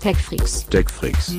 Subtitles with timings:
[0.00, 0.64] TechFreaks.
[0.66, 1.36] TechFreaks.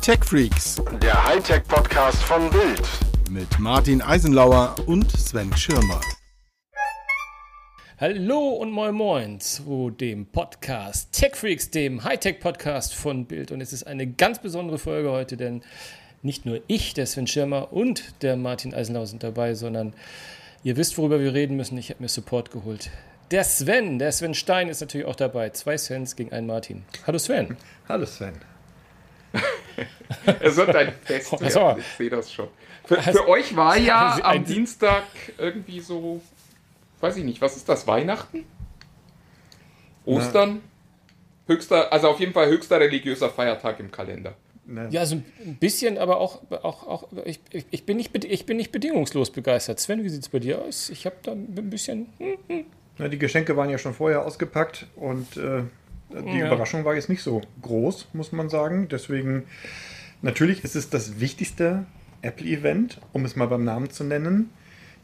[0.00, 2.82] TechFreaks Der Hightech-Podcast von Bild.
[3.30, 6.00] mit Martin Eisenlauer und Sven Schirmer.
[8.00, 13.52] Hallo und moin moin zu dem Podcast TechFreaks, dem Hightech-Podcast von Bild.
[13.52, 15.62] Und es ist eine ganz besondere Folge heute, denn
[16.22, 19.92] nicht nur ich, der Sven Schirmer und der Martin Eisenlauer sind dabei, sondern
[20.64, 21.76] ihr wisst, worüber wir reden müssen.
[21.76, 22.90] Ich habe mir Support geholt.
[23.30, 25.50] Der Sven, der Sven Stein ist natürlich auch dabei.
[25.50, 26.84] Zwei Svens gegen einen Martin.
[27.06, 27.56] Hallo Sven.
[27.88, 28.34] Hallo Sven.
[30.40, 31.34] Es wird ein Fest.
[31.50, 31.76] So.
[31.78, 32.48] Ich sehe das schon.
[32.84, 35.02] Für, Also- für euch war ja am ein- Dienstag
[35.38, 36.20] irgendwie so,
[37.00, 37.86] weiß ich nicht, was ist das?
[37.86, 38.44] Weihnachten?
[40.04, 40.60] Ostern?
[41.48, 44.34] Höchster, also auf jeden Fall höchster religiöser Feiertag im Kalender.
[44.66, 48.56] Na, Ja, so ein bisschen, aber auch, auch, auch ich, ich, bin nicht, ich bin
[48.56, 49.78] nicht bedingungslos begeistert.
[49.80, 50.90] Sven, wie sieht es bei dir aus?
[50.90, 52.06] Ich habe da ein bisschen.
[52.18, 52.66] Hm,
[52.98, 55.62] na, die Geschenke waren ja schon vorher ausgepackt und äh,
[56.10, 56.46] die Ja.
[56.46, 58.88] Überraschung war jetzt nicht so groß, muss man sagen.
[58.88, 59.44] Deswegen,
[60.22, 61.84] natürlich ist es das wichtigste
[62.22, 64.50] Apple-Event, um es mal beim Namen zu nennen.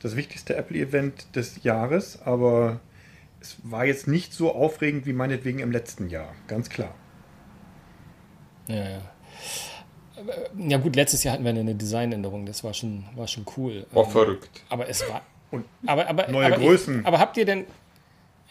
[0.00, 2.80] Das wichtigste Apple-Event des Jahres, aber
[3.40, 6.94] es war jetzt nicht so aufregend wie meinetwegen im letzten Jahr, ganz klar.
[8.68, 9.00] Ja, ja.
[10.56, 13.86] Ja gut, letztes Jahr hatten wir eine Designänderung, das war schon, war schon cool.
[13.90, 14.62] War verrückt.
[14.68, 15.22] Aber es war.
[15.50, 17.00] Und aber, aber, neue aber Größen.
[17.00, 17.64] Ich, aber habt ihr denn.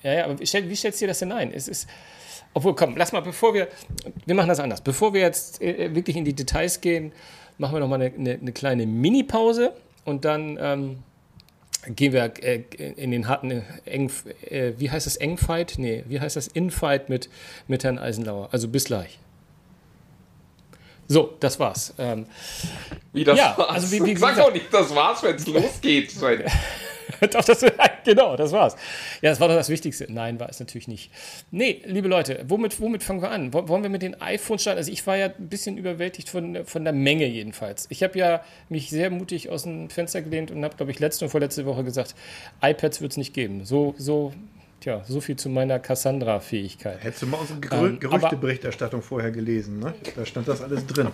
[0.03, 1.53] Ja, ja, aber wie, stell, wie stellst du dir das denn ein?
[1.53, 1.87] Es ist.
[2.53, 3.67] Obwohl, komm, lass mal, bevor wir.
[4.25, 4.81] Wir machen das anders.
[4.81, 7.11] Bevor wir jetzt äh, wirklich in die Details gehen,
[7.57, 10.97] machen wir noch mal eine, eine, eine kleine Mini-Pause und dann ähm,
[11.95, 12.63] gehen wir äh,
[12.97, 14.11] in den harten, äh, eng,
[14.49, 15.75] äh, wie heißt das, Engfight?
[15.77, 17.29] Nee, wie heißt das, Infight mit,
[17.67, 18.49] mit Herrn Eisenlauer.
[18.51, 19.17] Also bis gleich.
[21.07, 21.93] So, das war's.
[21.97, 22.25] Ähm,
[23.11, 23.69] Wie das Ja, war's.
[23.69, 26.11] also wie- wie Sag gesagt- doch nicht, das war's, wenn es losgeht.
[27.31, 27.63] Doch, das,
[28.05, 28.75] genau, das war's.
[29.21, 30.07] Ja, das war doch das Wichtigste.
[30.11, 31.11] Nein, war es natürlich nicht.
[31.51, 33.53] Nee, liebe Leute, womit, womit fangen wir an?
[33.53, 34.77] Wo- Wollen wir mit den iPhones starten?
[34.79, 37.85] Also ich war ja ein bisschen überwältigt von, von der Menge jedenfalls.
[37.89, 41.25] Ich habe ja mich sehr mutig aus dem Fenster gelehnt und habe, glaube ich, letzte
[41.25, 42.15] und vorletzte Woche gesagt,
[42.63, 43.65] iPads wird es nicht geben.
[43.65, 44.33] So, so,
[44.79, 47.03] tja, so viel zu meiner Cassandra-Fähigkeit.
[47.03, 49.93] Hättest du mal unsere Gerü Ähm, Gerüchteberichterstattung vorher gelesen, ne?
[50.15, 51.09] Da stand das alles drin.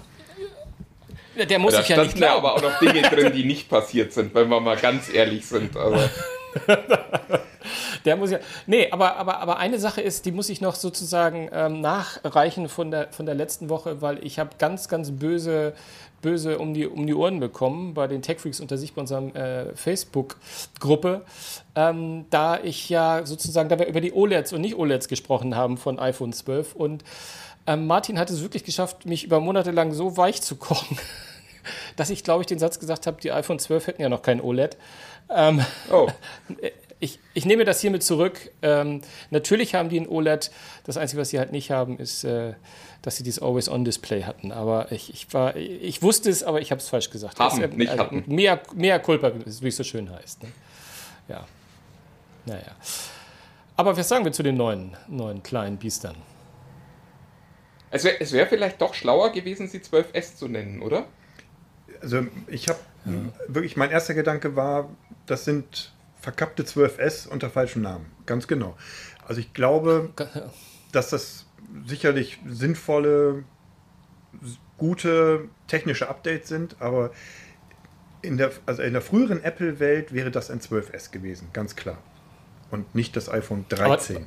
[1.46, 2.46] Der muss Da ich ja nicht ja glauben.
[2.46, 5.76] aber auch noch Dinge drin, die nicht passiert sind, wenn wir mal ganz ehrlich sind.
[5.76, 6.00] Also,
[8.06, 8.40] Der muss ja.
[8.66, 12.90] Nee, aber, aber, aber eine Sache ist, die muss ich noch sozusagen ähm, nachreichen von
[12.92, 15.74] der, von der letzten Woche, weil ich habe ganz, ganz böse,
[16.22, 19.76] böse um die, um die Ohren bekommen bei den Techfreaks unter sich bei unserem äh,
[19.76, 21.26] Facebook-Gruppe,
[21.76, 25.78] ähm, da ich ja sozusagen, da wir über die OLEDs und nicht OLEDs gesprochen haben
[25.78, 27.04] von iPhone 12 und
[27.68, 30.98] ähm, Martin hat es wirklich geschafft, mich über Monate lang so weich zu kochen,
[31.98, 34.40] dass ich, glaube ich, den Satz gesagt habe, die iPhone 12 hätten ja noch kein
[34.40, 34.78] OLED.
[35.30, 36.08] Ähm, oh,
[37.00, 38.52] ich, ich nehme das hiermit zurück.
[38.62, 40.52] Ähm, natürlich haben die ein OLED.
[40.86, 42.54] Das Einzige, was sie halt nicht haben, ist, äh,
[43.02, 44.52] dass sie dieses Always-On-Display hatten.
[44.52, 47.40] Aber ich, ich, war, ich wusste es, aber ich habe es falsch gesagt.
[47.40, 48.24] Haben, das, nicht hatten.
[48.28, 50.44] Mehr, mehr Culpa, wie es so schön heißt.
[50.44, 50.50] Ne?
[51.28, 51.46] Ja.
[52.46, 52.76] Naja.
[53.76, 56.16] Aber was sagen wir zu den neuen, neuen kleinen Biestern?
[57.90, 61.08] es wäre wär vielleicht doch schlauer gewesen, sie 12S zu nennen, oder?
[62.02, 62.80] Also ich habe
[63.48, 64.90] wirklich, mein erster Gedanke war,
[65.26, 68.06] das sind verkappte 12S unter falschem Namen.
[68.26, 68.76] Ganz genau.
[69.26, 70.10] Also ich glaube,
[70.92, 71.46] dass das
[71.86, 73.44] sicherlich sinnvolle,
[74.78, 77.12] gute technische Updates sind, aber
[78.22, 81.98] in der, also in der früheren Apple-Welt wäre das ein 12S gewesen, ganz klar.
[82.72, 84.26] Und nicht das iPhone 13.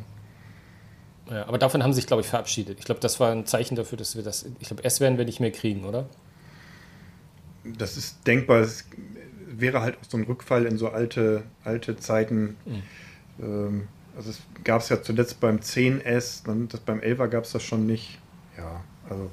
[1.30, 2.78] Ja, aber davon haben sie sich, glaube ich, verabschiedet.
[2.78, 4.46] Ich glaube, das war ein Zeichen dafür, dass wir das.
[4.58, 6.08] Ich glaube, S werden wir nicht mehr kriegen, oder?
[7.64, 8.60] Das ist denkbar.
[8.60, 8.84] Es
[9.48, 12.56] wäre halt auch so ein Rückfall in so alte, alte Zeiten.
[13.40, 17.52] Ähm, also es gab es ja zuletzt beim 10S, dann das beim 11er gab es
[17.52, 18.18] das schon nicht.
[18.56, 19.30] Ja, also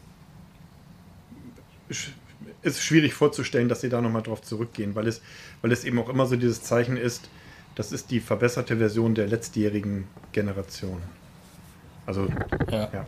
[2.62, 5.22] ist schwierig vorzustellen, dass sie da nochmal drauf zurückgehen, weil es,
[5.62, 7.30] weil es eben auch immer so dieses Zeichen ist,
[7.76, 11.02] das ist die verbesserte Version der letztjährigen Generation.
[12.06, 12.28] Also,
[12.72, 12.90] Ja.
[12.92, 13.08] ja.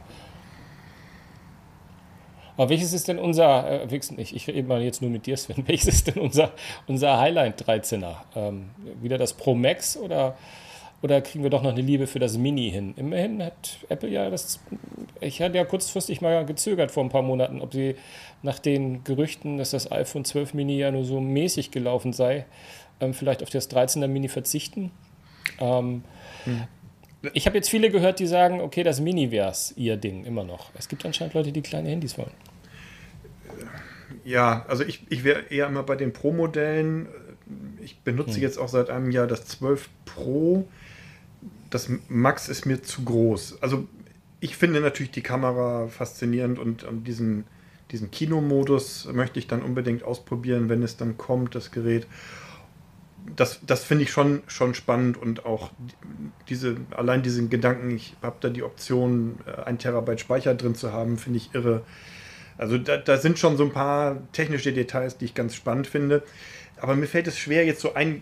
[2.59, 5.63] Aber welches ist denn unser, äh, nicht, ich rede mal jetzt nur mit dir, Sven,
[5.67, 6.51] welches ist denn unser,
[6.87, 8.15] unser Highlight 13er?
[8.35, 8.71] Ähm,
[9.01, 10.35] wieder das Pro Max oder,
[11.01, 12.95] oder kriegen wir doch noch eine Liebe für das Mini hin?
[12.97, 14.59] Immerhin hat Apple ja das,
[15.21, 17.95] ich hatte ja kurzfristig mal gezögert vor ein paar Monaten, ob sie
[18.43, 22.45] nach den Gerüchten, dass das iPhone 12 Mini ja nur so mäßig gelaufen sei,
[22.99, 24.91] ähm, vielleicht auf das 13er Mini verzichten.
[25.61, 26.03] Ähm,
[27.33, 30.71] Ich habe jetzt viele gehört, die sagen, okay, das Mini wäre ihr Ding immer noch.
[30.77, 32.31] Es gibt anscheinend Leute, die kleine Handys wollen.
[34.23, 37.07] Ja, also ich, ich wäre eher immer bei den Pro-Modellen.
[37.81, 38.41] Ich benutze Hm.
[38.41, 40.67] jetzt auch seit einem Jahr das 12 Pro.
[41.69, 43.61] das Max ist mir zu groß.
[43.61, 43.87] Also
[44.39, 47.45] ich finde natürlich die Kamera faszinierend und, und diesen,
[47.91, 52.07] diesen Kinomodus möchte ich dann unbedingt ausprobieren, wenn es dann kommt, das Gerät.
[53.35, 55.71] Das, das finde ich schon, schon spannend und auch
[56.49, 60.93] diese, allein diesen Gedanken, ich habe da die Option, äh, ein Terabyte Speicher drin zu
[60.93, 61.83] haben, finde ich irre.
[62.59, 66.21] Also da, da sind schon so ein paar technische Details, die ich ganz spannend finde.
[66.79, 68.21] Aber mir fällt es schwer, jetzt so ein,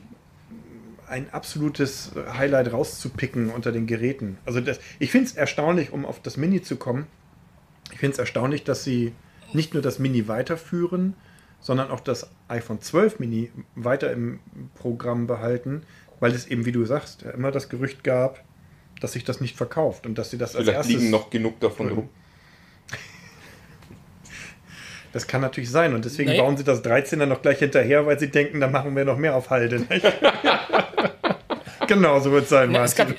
[1.10, 4.38] ein absolutes Highlight rauszupicken unter den Geräten.
[4.46, 7.08] Also das, ich finde es erstaunlich, um auf das Mini zu kommen.
[7.92, 9.12] Ich finde es erstaunlich, dass sie
[9.54, 11.16] nicht nur das Mini weiterführen,
[11.60, 14.40] sondern auch das iPhone 12 Mini weiter im
[14.76, 15.82] Programm behalten,
[16.20, 18.44] weil es eben, wie du sagst, immer das Gerücht gab,
[19.02, 21.60] dass sich das nicht verkauft und dass sie das Vielleicht als erstes liegen noch genug
[21.60, 22.10] davon rum.
[25.18, 26.38] Das kann natürlich sein und deswegen nee.
[26.38, 29.36] bauen sie das 13er noch gleich hinterher, weil sie denken, da machen wir noch mehr
[29.36, 29.84] auf Halde.
[31.88, 33.08] genau, so wird es sein, Martin.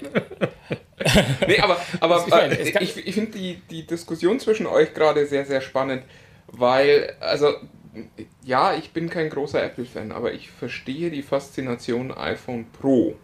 [1.49, 5.61] nee, aber, aber äh, ich, ich finde die, die Diskussion zwischen euch gerade sehr, sehr
[5.61, 6.05] spannend,
[6.47, 7.53] weil, also,
[8.45, 13.17] ja, ich bin kein großer Apple-Fan, aber ich verstehe die Faszination iPhone Pro.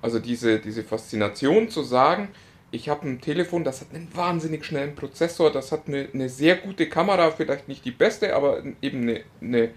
[0.00, 2.28] Also diese, diese Faszination zu sagen,
[2.70, 6.56] ich habe ein Telefon, das hat einen wahnsinnig schnellen Prozessor, das hat eine, eine sehr
[6.56, 9.70] gute Kamera, vielleicht nicht die beste, aber eben eine, eine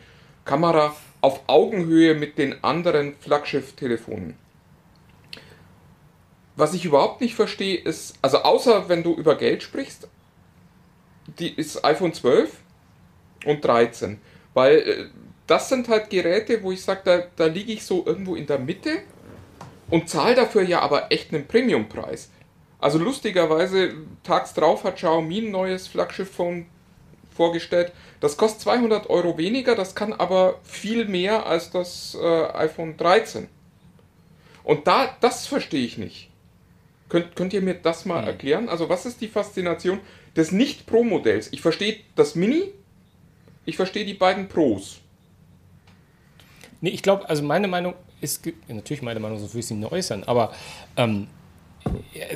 [0.45, 4.35] Kamera auf Augenhöhe mit den anderen Flaggschiff-Telefonen.
[6.55, 10.07] Was ich überhaupt nicht verstehe, ist, also außer wenn du über Geld sprichst,
[11.37, 12.51] die ist iPhone 12
[13.45, 14.19] und 13.
[14.53, 15.05] Weil äh,
[15.47, 18.59] das sind halt Geräte, wo ich sage, da, da liege ich so irgendwo in der
[18.59, 18.99] Mitte
[19.89, 22.29] und zahle dafür ja aber echt einen Premiumpreis.
[22.79, 23.93] Also lustigerweise,
[24.23, 26.65] tags drauf hat Xiaomi ein neues Flaggschiff-Phone
[27.31, 27.91] vorgestellt.
[28.21, 33.47] Das kostet 200 Euro weniger, das kann aber viel mehr als das äh, iPhone 13.
[34.63, 36.29] Und da, das verstehe ich nicht.
[37.09, 38.27] Könnt, könnt ihr mir das mal hm.
[38.27, 38.69] erklären?
[38.69, 39.99] Also was ist die Faszination
[40.35, 41.51] des Nicht-Pro-Modells?
[41.51, 42.73] Ich verstehe das Mini,
[43.65, 44.99] ich verstehe die beiden Pros.
[46.81, 49.91] Nee, ich glaube, also meine Meinung ist, natürlich meine Meinung, sonst würde ich sie nicht
[49.91, 50.53] äußern, aber
[50.97, 51.27] ähm,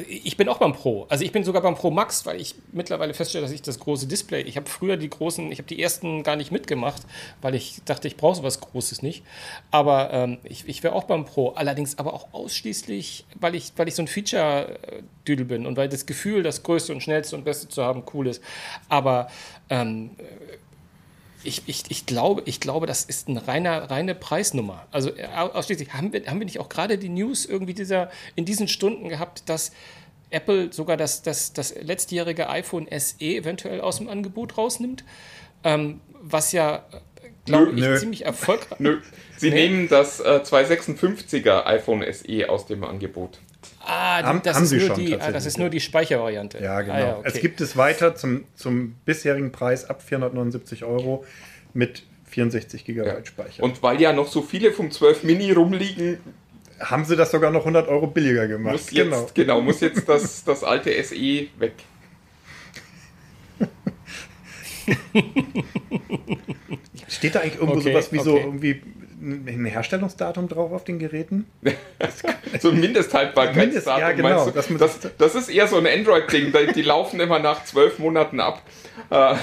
[0.07, 1.05] ich bin auch beim Pro.
[1.09, 4.07] Also ich bin sogar beim Pro Max, weil ich mittlerweile feststelle, dass ich das große
[4.07, 7.01] Display, ich habe früher die großen, ich habe die ersten gar nicht mitgemacht,
[7.41, 9.23] weil ich dachte, ich brauche sowas Großes nicht.
[9.71, 11.50] Aber ähm, ich, ich wäre auch beim Pro.
[11.50, 16.05] Allerdings aber auch ausschließlich, weil ich, weil ich so ein Feature-Düdel bin und weil das
[16.05, 18.41] Gefühl, das Größte und Schnellste und Beste zu haben, cool ist.
[18.89, 19.27] Aber
[19.69, 20.11] ähm,
[21.43, 24.87] ich, ich, ich, glaube, ich glaube, das ist eine reine, reine Preisnummer.
[24.91, 28.45] Also äh, ausschließlich haben wir, haben wir nicht auch gerade die News irgendwie dieser, in
[28.45, 29.71] diesen Stunden gehabt, dass
[30.29, 35.03] Apple sogar das, das, das letztjährige iPhone SE eventuell aus dem Angebot rausnimmt,
[35.63, 36.85] ähm, was ja,
[37.45, 37.97] glaube ich, nö.
[37.97, 39.13] ziemlich erfolgreich ist.
[39.37, 39.67] Sie nee.
[39.67, 43.39] nehmen das äh, 256er iPhone SE aus dem Angebot.
[43.86, 46.60] Ah, haben, das, haben ist Sie schon die, ah, das ist nur die Speichervariante.
[46.60, 46.94] Ja, genau.
[46.94, 47.27] Ah, ja, okay.
[47.27, 51.25] Es gibt es weiter zum, zum bisherigen Preis ab 479 Euro
[51.74, 53.25] mit 64 GB ja.
[53.25, 53.63] Speicher.
[53.63, 56.19] Und weil ja noch so viele vom 12 Mini rumliegen,
[56.80, 58.74] haben sie das sogar noch 100 Euro billiger gemacht.
[58.74, 59.27] Muss jetzt, genau.
[59.33, 61.74] genau, muss jetzt das, das alte SE weg.
[67.07, 68.29] Steht da eigentlich irgendwo okay, sowas wie okay.
[68.29, 68.81] so irgendwie
[69.25, 71.45] ein Herstellungsdatum drauf auf den Geräten?
[72.59, 73.61] so ein Mindesthaltbarkeitsdatum.
[73.61, 74.50] Mindest, ja, genau.
[74.50, 76.53] Das, das, das, ist eher so ein Android-Ding.
[76.75, 78.62] Die laufen immer nach zwölf Monaten ab.
[79.10, 79.36] Äh,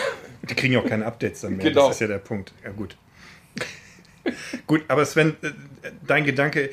[0.48, 1.66] die kriegen ja auch keine Updates dann mehr.
[1.66, 1.86] Genau.
[1.86, 2.52] Das ist ja der Punkt.
[2.64, 2.96] Ja, gut.
[4.66, 5.50] gut, aber Sven, äh,
[6.06, 6.72] dein Gedanke, äh,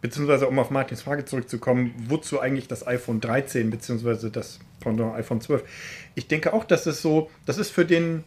[0.00, 5.40] beziehungsweise um auf Martins Frage zurückzukommen, wozu eigentlich das iPhone 13, beziehungsweise das Pendant iPhone
[5.40, 5.62] 12?
[6.14, 8.24] Ich denke auch, dass es so, das ist für den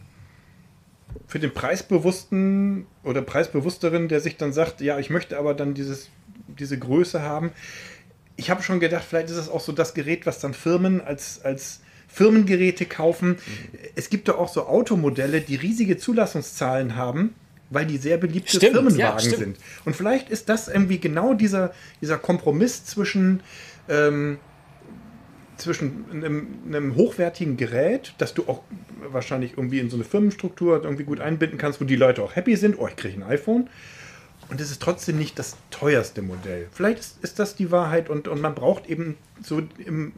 [1.26, 6.08] für den Preisbewussten oder Preisbewussteren, der sich dann sagt, ja, ich möchte aber dann dieses,
[6.58, 7.52] diese Größe haben.
[8.36, 11.42] Ich habe schon gedacht, vielleicht ist es auch so das Gerät, was dann Firmen als,
[11.44, 13.38] als Firmengeräte kaufen.
[13.94, 17.34] Es gibt doch auch so Automodelle, die riesige Zulassungszahlen haben,
[17.70, 19.58] weil die sehr beliebte stimmt, Firmenwagen ja, sind.
[19.84, 23.40] Und vielleicht ist das irgendwie genau dieser, dieser Kompromiss zwischen
[23.88, 24.38] ähm,
[25.60, 28.62] zwischen einem, einem, hochwertigen Gerät, das du auch
[29.10, 32.56] wahrscheinlich irgendwie in so eine Firmenstruktur irgendwie gut einbinden kannst, wo die Leute auch happy
[32.56, 33.68] sind, oh, ich kriege ein iPhone.
[34.48, 36.66] Und es ist trotzdem nicht das teuerste Modell.
[36.72, 40.12] Vielleicht ist, ist das die Wahrheit und, und man braucht eben so im,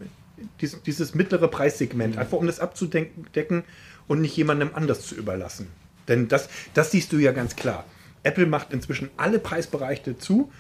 [0.61, 3.65] dieses, dieses mittlere Preissegment, einfach um das abzudecken
[4.09, 5.69] und nicht jemandem anders zu überlassen.
[6.09, 7.85] Denn das, das siehst du ja ganz klar.
[8.23, 10.51] Apple macht inzwischen alle Preisbereiche zu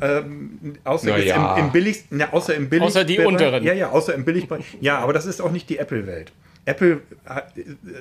[0.00, 1.56] ähm, außer, ja.
[1.56, 3.00] im, im billigsten, ne, außer im billigsten.
[3.00, 3.64] Außer die unteren.
[3.64, 4.64] Ja, ja, außer im Billigbereich.
[4.80, 6.32] Ja, aber das ist auch nicht die Apple-Welt.
[6.64, 7.54] Apple hat,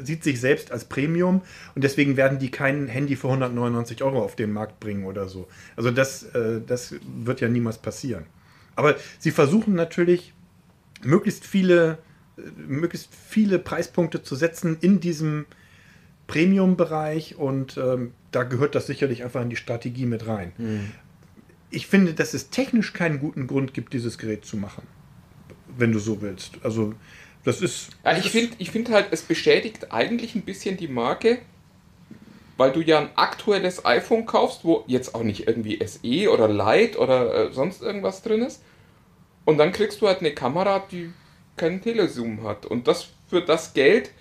[0.04, 1.42] sieht sich selbst als Premium
[1.74, 5.48] und deswegen werden die kein Handy für 199 Euro auf den Markt bringen oder so.
[5.78, 8.26] Also das, äh, das wird ja niemals passieren.
[8.76, 10.34] Aber sie versuchen natürlich,
[11.04, 11.98] möglichst viele,
[12.38, 15.46] äh, möglichst viele Preispunkte zu setzen in diesem
[16.28, 20.52] Premium-Bereich und ähm, da gehört das sicherlich einfach in die Strategie mit rein.
[21.70, 24.84] Ich finde, dass es technisch keinen guten Grund gibt, dieses Gerät zu machen,
[25.78, 26.54] wenn du so willst.
[26.64, 26.94] Also
[27.44, 27.90] das ist.
[28.04, 31.40] Ja, das ich finde ich find halt, es bestätigt eigentlich ein bisschen die Marke,
[32.58, 36.98] weil du ja ein aktuelles iPhone kaufst, wo jetzt auch nicht irgendwie SE oder Lite
[36.98, 38.62] oder äh, sonst irgendwas drin ist.
[39.46, 41.12] Und dann kriegst du halt eine Kamera, die
[41.56, 42.66] keinen Telezoom hat.
[42.66, 44.12] Und das für das Geld.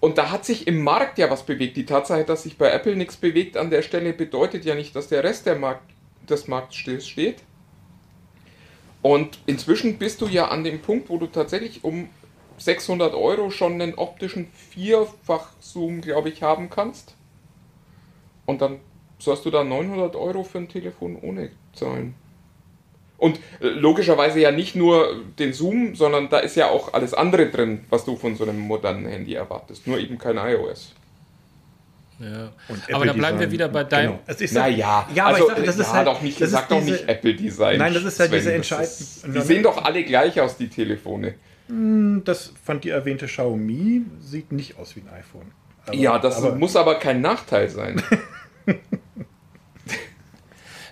[0.00, 1.76] Und da hat sich im Markt ja was bewegt.
[1.76, 5.08] Die Tatsache, dass sich bei Apple nichts bewegt an der Stelle, bedeutet ja nicht, dass
[5.08, 5.82] der Rest der Markt,
[6.30, 7.42] des Markts stillsteht.
[9.02, 12.08] Und inzwischen bist du ja an dem Punkt, wo du tatsächlich um
[12.58, 17.14] 600 Euro schon einen optischen Vierfach-Zoom, glaube ich, haben kannst.
[18.46, 18.80] Und dann
[19.18, 22.14] sollst du da 900 Euro für ein Telefon ohne zahlen.
[23.18, 27.50] Und äh, logischerweise ja nicht nur den Zoom, sondern da ist ja auch alles andere
[27.50, 29.86] drin, was du von so einem modernen Handy erwartest.
[29.86, 30.94] Nur eben kein iOS.
[32.20, 32.50] Ja.
[32.68, 34.10] und Aber da Apple bleiben wir wieder bei deinem.
[34.12, 34.20] Genau.
[34.26, 36.50] Es ist Naja, ja, aber also, ich sag, das ist ja, halt, doch nicht, das
[36.50, 37.78] sag ist doch diese, nicht Apple Design.
[37.78, 38.84] Nein, das ist halt Sven, diese Entscheidung.
[38.84, 41.34] ist- Die sehen doch alle gleich aus, die Telefone.
[42.24, 45.52] Das von dir erwähnte Xiaomi sieht nicht aus wie ein iPhone.
[45.86, 48.02] Aber- ja, das aber, muss aber kein Nachteil sein.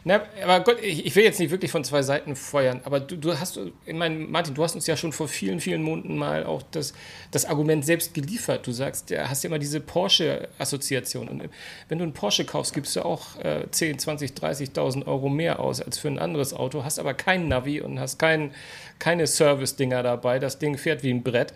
[0.08, 3.16] Na, aber Gott, ich, ich will jetzt nicht wirklich von zwei Seiten feuern, aber du,
[3.16, 6.46] du hast, ich meine, Martin, du hast uns ja schon vor vielen, vielen Monaten mal
[6.46, 6.94] auch das,
[7.32, 8.64] das Argument selbst geliefert.
[8.68, 11.26] Du sagst, ja, hast ja immer diese Porsche-Assoziation.
[11.26, 11.50] Und
[11.88, 15.80] wenn du einen Porsche kaufst, gibst du auch äh, 10, 20, 30.000 Euro mehr aus
[15.80, 18.54] als für ein anderes Auto, hast aber kein Navi und hast kein,
[19.00, 20.38] keine Service-Dinger dabei.
[20.38, 21.52] Das Ding fährt wie ein Brett.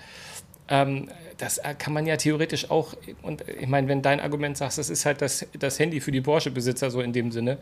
[0.66, 4.78] Ähm, das äh, kann man ja theoretisch auch, und ich meine, wenn dein Argument sagst,
[4.78, 7.58] das ist halt das, das Handy für die Porsche-Besitzer, so in dem Sinne,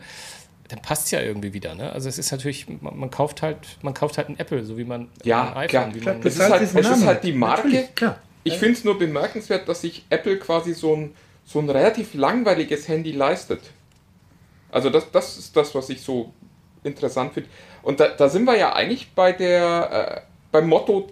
[0.69, 1.75] dann passt es ja irgendwie wieder.
[1.75, 1.91] Ne?
[1.91, 4.85] Also es ist natürlich, man, man kauft halt, man kauft halt ein Apple, so wie
[4.85, 7.33] man Ja, ein klar, wie klar, man, Es ist halt, es ist Namen halt die
[7.33, 7.89] Marke.
[8.43, 12.87] Ich finde es nur bemerkenswert, dass sich Apple quasi so ein, so ein relativ langweiliges
[12.87, 13.61] Handy leistet.
[14.71, 16.31] Also das, das ist das, was ich so
[16.83, 17.49] interessant finde.
[17.81, 21.09] Und da, da sind wir ja eigentlich bei der, äh, beim Motto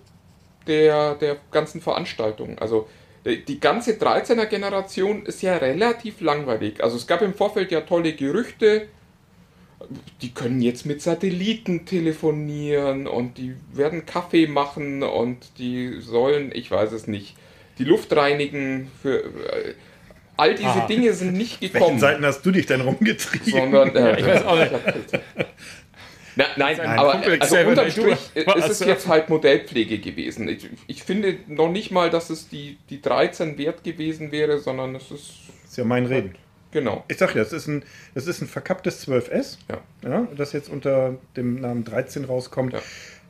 [0.67, 2.59] der, der ganzen Veranstaltung.
[2.59, 2.87] Also
[3.23, 6.83] äh, die ganze 13er Generation ist ja relativ langweilig.
[6.83, 8.87] Also es gab im Vorfeld ja tolle Gerüchte,
[10.21, 16.71] die können jetzt mit Satelliten telefonieren und die werden Kaffee machen und die sollen, ich
[16.71, 17.35] weiß es nicht,
[17.77, 18.91] die Luft reinigen.
[19.01, 19.73] Für, äh,
[20.35, 20.87] all diese Aha.
[20.87, 23.71] Dinge sind nicht Welchen gekommen, Seiten hast du dich denn rumgetrieben?
[23.71, 24.71] sondern äh, ich weiß auch nicht.
[26.35, 30.47] Na, nein, Sein aber also unterm Strich war ist es jetzt halt Modellpflege gewesen.
[30.47, 34.93] Ich, ich finde noch nicht mal, dass es die, die 13 wert gewesen wäre, sondern
[34.95, 35.33] es ist
[35.67, 36.35] ist ja mein Reden.
[36.71, 37.03] Genau.
[37.07, 37.83] Ich sag ja, es ist ein,
[38.15, 40.09] es ist ein verkapptes 12S, Ja.
[40.09, 42.73] ja, das jetzt unter dem Namen 13 rauskommt.
[42.73, 42.81] Ja.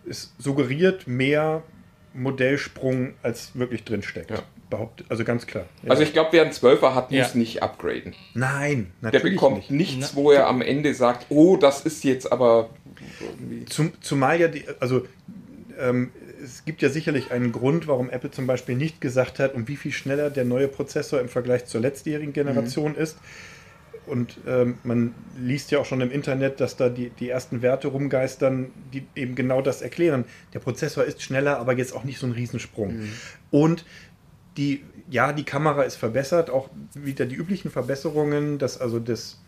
[0.10, 1.64] Es suggeriert mehr
[2.14, 4.32] Modellsprung, als wirklich drin steckt.
[4.32, 4.40] Ja.
[4.70, 5.66] Behauptet, also ganz klar.
[5.84, 5.92] Ja.
[5.92, 7.30] Also ich glaube, wer einen 12er hat, muss Ja.
[7.36, 8.14] nicht upgraden.
[8.34, 9.72] Nein, Der natürlich bekommt nicht.
[9.72, 12.70] nichts, wo er am Ende sagt, oh, das ist jetzt aber
[13.22, 13.64] irgendwie.
[13.66, 15.06] Zum, zumal ja die, also
[15.80, 16.12] ähm,
[16.48, 19.76] es gibt ja sicherlich einen Grund, warum Apple zum Beispiel nicht gesagt hat, um wie
[19.76, 23.18] viel schneller der neue Prozessor im Vergleich zur letztjährigen Generation ist.
[24.06, 27.90] Und ähm, man liest ja auch schon im Internet, dass da die, die ersten Werte
[27.90, 30.24] rumgeistern, die eben genau das erklären.
[30.54, 33.02] Der Prozessor ist schneller, aber jetzt auch nicht so ein Riesensprung.
[33.52, 33.86] Und
[34.56, 39.42] die, ja, die Kamera ist verbessert, auch wieder die üblichen Verbesserungen, dass also das,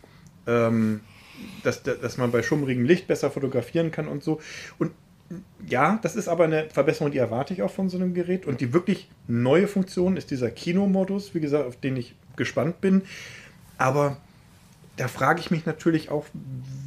[0.45, 0.99] ähm,
[1.63, 4.41] dass, dass man bei schummrigem Licht besser fotografieren kann und so.
[4.77, 4.91] Und
[5.67, 8.45] ja, das ist aber eine Verbesserung, die erwarte ich auch von so einem Gerät.
[8.45, 13.03] Und die wirklich neue Funktion ist dieser Kinomodus, wie gesagt, auf den ich gespannt bin.
[13.77, 14.17] Aber
[14.97, 16.25] da frage ich mich natürlich auch,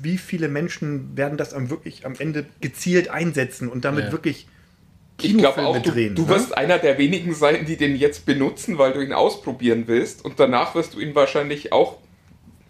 [0.02, 4.12] wie viele Menschen werden das am wirklich am Ende gezielt einsetzen und damit Ja.
[4.12, 4.48] wirklich
[5.20, 6.14] Ich glaube auch, du, drehen.
[6.14, 6.28] du ne?
[6.28, 10.24] wirst einer der wenigen sein, die den jetzt benutzen, weil du ihn ausprobieren willst.
[10.24, 11.98] Und danach wirst du ihn wahrscheinlich auch,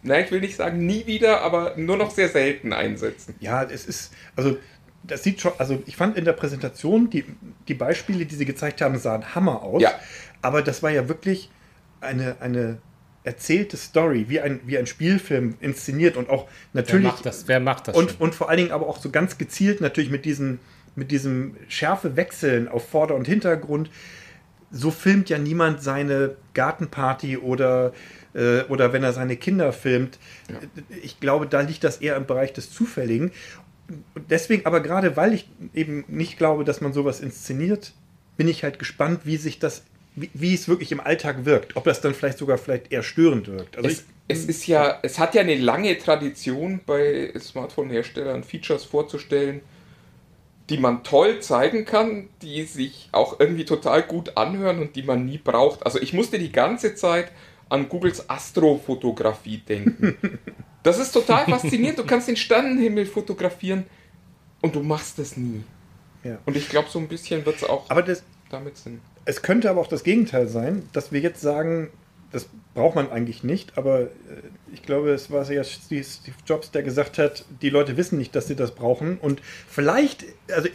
[0.02, 3.34] na, ich will nicht sagen nie wieder, aber nur noch sehr selten einsetzen.
[3.40, 4.58] Ja, es ist, also
[5.04, 7.24] das sieht schon, also ich fand in der Präsentation, die,
[7.68, 9.82] die Beispiele, die sie gezeigt haben, sahen Hammer aus.
[9.82, 9.92] Ja.
[10.42, 11.50] Aber das war ja wirklich
[12.00, 12.78] eine, eine
[13.24, 17.06] erzählte Story, wie ein, wie ein Spielfilm inszeniert und auch wer natürlich.
[17.06, 17.46] macht das?
[17.46, 17.96] Wer macht das?
[17.96, 18.20] und, schon?
[18.20, 20.58] und vor allen Dingen aber auch so ganz gezielt natürlich mit diesen,
[20.96, 23.90] mit diesem schärfe Wechseln auf Vorder- und Hintergrund.
[24.70, 27.92] So filmt ja niemand seine Gartenparty oder,
[28.34, 30.18] äh, oder wenn er seine Kinder filmt.
[31.02, 33.32] Ich glaube, da liegt das eher im Bereich des Zufälligen.
[34.30, 37.92] Deswegen, aber gerade weil ich eben nicht glaube, dass man sowas inszeniert,
[38.36, 39.82] bin ich halt gespannt, wie sich das,
[40.14, 41.76] wie, wie es wirklich im Alltag wirkt.
[41.76, 43.76] Ob das dann vielleicht sogar vielleicht eher störend wirkt.
[43.76, 49.60] Also Es, es ist ja, es hat ja eine lange Tradition bei Smartphone-Herstellern, Features vorzustellen,
[50.70, 55.26] die man toll zeigen kann, die sich auch irgendwie total gut anhören und die man
[55.26, 55.84] nie braucht.
[55.84, 57.32] Also ich musste die ganze Zeit
[57.72, 60.16] an Googles Astrofotografie denken.
[60.84, 62.00] Das ist total faszinierend.
[62.00, 63.84] Du kannst den Sternenhimmel fotografieren
[64.62, 65.62] und du machst es nie.
[66.24, 66.38] Ja.
[66.44, 69.00] Und ich glaube, so ein bisschen wird es auch Aber das, damit Sinn.
[69.24, 71.90] es könnte aber auch das Gegenteil sein, dass wir jetzt sagen,
[72.32, 74.08] das braucht man eigentlich nicht, aber äh,
[74.72, 78.34] ich glaube, es war ja Steve Steve Jobs, der gesagt hat, die Leute wissen nicht,
[78.34, 80.68] dass sie das brauchen und vielleicht, also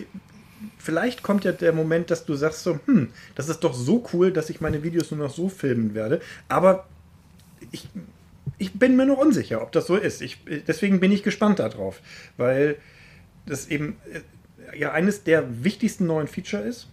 [0.88, 4.32] vielleicht kommt ja der Moment, dass du sagst so, hm, das ist doch so cool,
[4.32, 6.88] dass ich meine Videos nur noch so filmen werde, aber
[7.72, 7.90] ich,
[8.58, 10.22] ich bin mir noch unsicher, ob das so ist.
[10.22, 12.00] Ich, deswegen bin ich gespannt darauf,
[12.38, 12.78] weil
[13.46, 13.98] das eben
[14.74, 16.88] äh, ja eines der wichtigsten neuen Feature ist.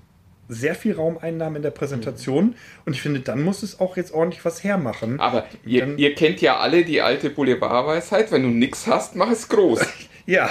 [0.49, 4.45] Sehr viel Raumeinnahmen in der Präsentation und ich finde, dann muss es auch jetzt ordentlich
[4.45, 5.21] was hermachen.
[5.21, 9.31] Aber ihr, Dann- ihr kennt ja alle die alte Boulevardweisheit, wenn du nichts hast, mach
[9.31, 9.81] es groß.
[10.27, 10.51] Ja,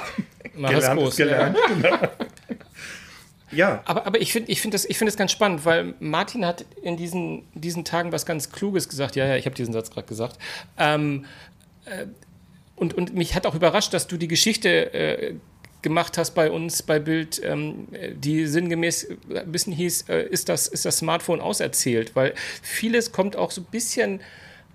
[0.55, 1.57] Mach es gelernt groß, ist gelernt.
[1.81, 1.97] Genau.
[3.55, 6.65] Ja, Aber, aber ich finde ich find das, find das ganz spannend, weil Martin hat
[6.81, 9.15] in diesen, diesen Tagen was ganz Kluges gesagt.
[9.15, 10.37] Ja, ja, ich habe diesen Satz gerade gesagt.
[10.77, 11.25] Ähm,
[11.85, 12.05] äh,
[12.75, 15.35] und, und mich hat auch überrascht, dass du die Geschichte äh,
[15.81, 20.67] gemacht hast bei uns bei Bild, ähm, die sinngemäß ein bisschen hieß, äh, ist, das,
[20.67, 22.15] ist das Smartphone auserzählt?
[22.15, 24.21] Weil vieles kommt auch so ein bisschen.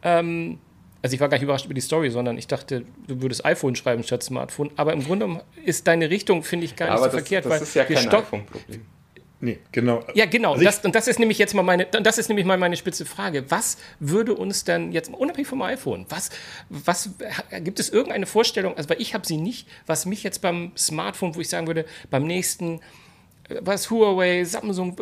[0.03, 0.59] Ähm,
[1.02, 3.76] also ich war gar nicht überrascht über die Story, sondern ich dachte, du würdest iPhone
[3.76, 4.71] schreiben statt Smartphone.
[4.76, 7.45] Aber im Grunde genommen ist deine Richtung, finde ich, gar nicht Aber so das, verkehrt.
[7.45, 8.81] das weil ist ja kein iPhone-Problem.
[9.40, 10.02] nee, genau.
[10.14, 10.52] ja, genau.
[10.52, 13.07] Also das, und das ist nämlich jetzt mal meine, das ist nämlich mal meine spitze
[13.07, 13.49] Frage.
[13.49, 16.31] Was würde uns denn jetzt, unabhängig vom iPhone, was,
[16.69, 17.11] was
[17.62, 21.37] gibt es irgendeine Vorstellung, also weil ich habe sie nicht, was mich jetzt beim Smartphone,
[21.37, 22.81] wo ich sagen würde, beim nächsten äh,
[23.62, 24.97] was Huawei, Samsung,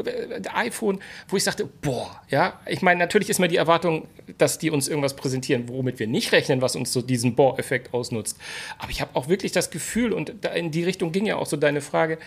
[0.55, 4.07] iPhone, wo ich sagte, boah, ja, ich meine, natürlich ist mir die Erwartung,
[4.39, 8.39] dass die uns irgendwas präsentieren, womit wir nicht rechnen, was uns so diesen Bohr-Effekt ausnutzt.
[8.79, 11.57] Aber ich habe auch wirklich das Gefühl, und in die Richtung ging ja auch so
[11.57, 12.19] deine Frage,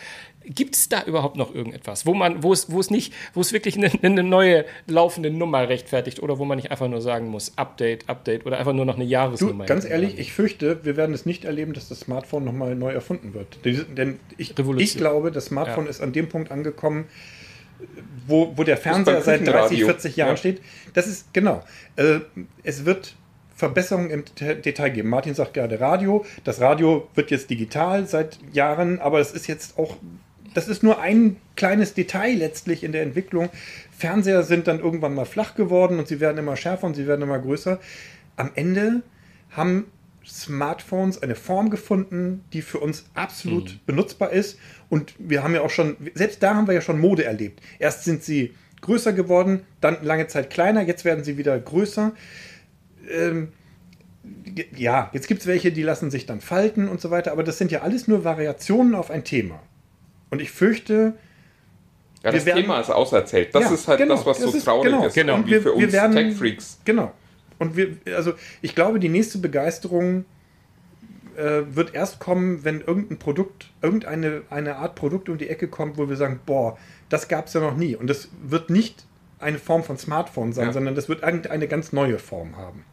[0.45, 3.51] gibt es da überhaupt noch irgendetwas, wo man, wo es, wo es nicht, wo es
[3.53, 7.57] wirklich eine, eine neue laufende Nummer rechtfertigt oder wo man nicht einfach nur sagen muss,
[7.57, 9.65] Update, Update oder einfach nur noch eine Du, Jahresnummer.
[9.65, 12.91] ganz hinten ehrlich, ich fürchte, wir werden es nicht erleben, dass das Smartphone nochmal neu
[12.91, 13.59] erfunden wird.
[13.65, 15.89] Denn ich, ich glaube, das Smartphone Ja.
[15.89, 17.05] ist an dem Punkt angekommen,
[18.27, 19.85] wo, wo der Fernseher seit 30, Küchenradio.
[19.87, 20.37] 40 Jahren Ja.
[20.37, 20.61] steht.
[20.93, 21.63] Das ist, genau.
[21.95, 22.19] Äh,
[22.63, 23.15] es wird
[23.55, 25.09] Verbesserungen im Deta- Detail geben.
[25.09, 26.25] Martin sagt gerade Radio.
[26.43, 29.97] Das Radio wird jetzt digital seit Jahren, aber es ist jetzt auch,
[30.53, 33.49] das ist nur ein kleines Detail letztlich in der Entwicklung.
[33.97, 37.21] Fernseher sind dann irgendwann mal flach geworden und sie werden immer schärfer und sie werden
[37.21, 37.79] immer größer.
[38.37, 39.01] Am Ende
[39.51, 39.85] haben
[40.29, 44.57] Smartphones eine Form gefunden, die für uns absolut benutzbar ist.
[44.89, 47.61] Und wir haben ja auch schon, selbst da haben wir ja schon Mode erlebt.
[47.79, 52.13] Erst sind sie größer geworden, dann lange Zeit kleiner, jetzt werden sie wieder größer.
[53.11, 53.49] Ähm,
[54.75, 57.57] ja, jetzt gibt es welche, die lassen sich dann falten und so weiter, aber das
[57.57, 59.59] sind ja alles nur Variationen auf ein Thema.
[60.29, 61.13] Und ich fürchte,
[62.23, 63.53] Ja, das werden- Thema ist auserzählt.
[63.55, 65.13] Das Ja, ist halt genau, das, was das so ist- traurig genau, ist.
[65.13, 65.33] genau.
[65.33, 66.79] Irgendwie Wir- für wir uns werden- Tech-Freaks.
[66.85, 67.11] Genau.
[67.59, 70.25] Und wir, also ich glaube, die nächste Begeisterung
[71.37, 75.97] äh, wird erst kommen, wenn irgendein Produkt, irgendeine eine Art Produkt um die Ecke kommt,
[75.97, 76.77] wo wir sagen, boah,
[77.09, 77.95] das gab es ja noch nie.
[77.95, 79.05] Und das wird nicht
[79.39, 80.73] eine Form von Smartphone sein, Ja.
[80.73, 82.83] sondern das wird irgendeine ganz neue Form haben.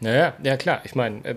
[0.00, 0.80] Naja, ja klar.
[0.84, 1.34] Ich meine, äh,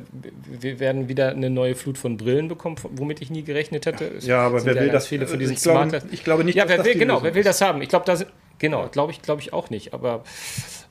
[0.60, 4.06] wir werden wieder eine neue Flut von Brillen bekommen, womit ich nie gerechnet hätte.
[4.06, 6.56] Es Ja, aber wer will das- Viele von also diesen ich glaube- ich glaube nicht,
[6.56, 7.82] Ja, dass wer das will, genau, wer will das haben?
[7.82, 9.94] Ich glaube, da sind, genau, glaube ich, glaube ich auch nicht.
[9.94, 10.24] Aber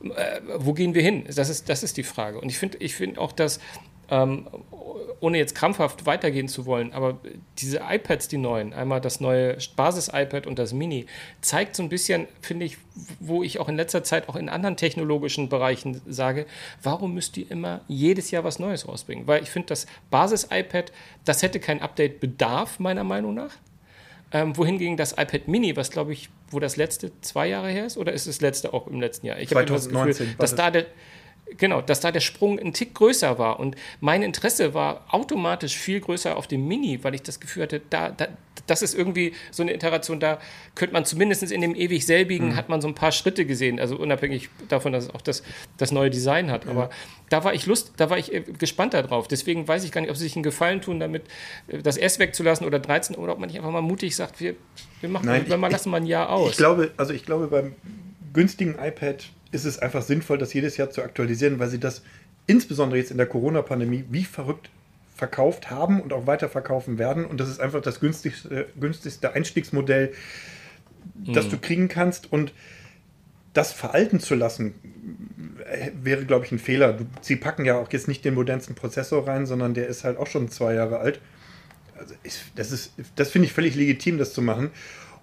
[0.02, 1.24] äh, wo gehen wir hin?
[1.34, 2.40] Das ist, das ist die Frage.
[2.40, 3.60] Und ich finde, ich finde auch, dass
[4.10, 4.46] ähm,
[5.20, 7.18] ohne jetzt krampfhaft weitergehen zu wollen, aber
[7.58, 11.06] diese iPads, die neuen, einmal das neue Basis-iPad und das Mini,
[11.40, 12.78] zeigt so ein bisschen, finde ich,
[13.18, 16.46] wo ich auch in letzter Zeit auch in anderen technologischen Bereichen sage,
[16.82, 19.26] warum müsst ihr immer jedes Jahr was Neues rausbringen?
[19.26, 20.92] Weil ich finde, das Basis-iPad,
[21.24, 23.56] das hätte kein Update-Bedarf, meiner Meinung nach.
[24.32, 27.96] Ähm, wohingegen das iPad Mini, was glaube ich, wo das letzte zwei Jahre her ist,
[27.96, 29.38] oder ist das letzte auch im letzten Jahr?
[29.38, 30.56] Ich habe das 2019 Gefühl, dass das.
[30.56, 30.86] da der,
[31.58, 33.60] genau, dass da der Sprung ein Tick größer war.
[33.60, 37.80] Und mein Interesse war automatisch viel größer auf dem Mini, weil ich das Gefühl hatte,
[37.90, 38.28] da, da,
[38.66, 40.38] das ist irgendwie so eine Iteration, da
[40.74, 42.56] könnte man zumindest in dem ewig selbigen, Mhm.
[42.56, 45.42] hat man so ein paar Schritte gesehen, also unabhängig davon, dass es auch das,
[45.76, 46.66] das neue Design hat.
[46.66, 46.90] Aber
[47.28, 49.28] da war ich Lust, da war ich äh, gespannt darauf.
[49.28, 51.22] Deswegen weiß ich gar nicht, ob sie sich einen Gefallen tun, damit
[51.68, 54.56] äh, das S wegzulassen oder 13 oder ob man nicht einfach mal mutig sagt, wir,
[55.00, 56.50] wir machen Nein, wir mal ich- lassen mal ein Jahr aus.
[56.52, 57.74] Ich glaube, also ich glaube, beim
[58.32, 62.02] günstigen iPad ist es einfach sinnvoll, das jedes Jahr zu aktualisieren, weil sie das
[62.46, 64.70] insbesondere jetzt in der Corona-Pandemie wie verrückt
[65.14, 67.24] verkauft haben und auch weiter verkaufen werden.
[67.24, 70.12] Und das ist einfach das günstigste, günstigste Einstiegsmodell,
[71.26, 72.30] das du kriegen kannst.
[72.30, 72.52] Und
[73.54, 74.74] das veralten zu lassen,
[75.64, 76.98] äh, wäre, glaube ich, ein Fehler.
[77.22, 80.26] Sie packen ja auch jetzt nicht den modernsten Prozessor rein, sondern der ist halt auch
[80.26, 81.20] schon zwei Jahre alt.
[81.98, 84.70] Also ich, das ist, das finde ich völlig legitim, das zu machen.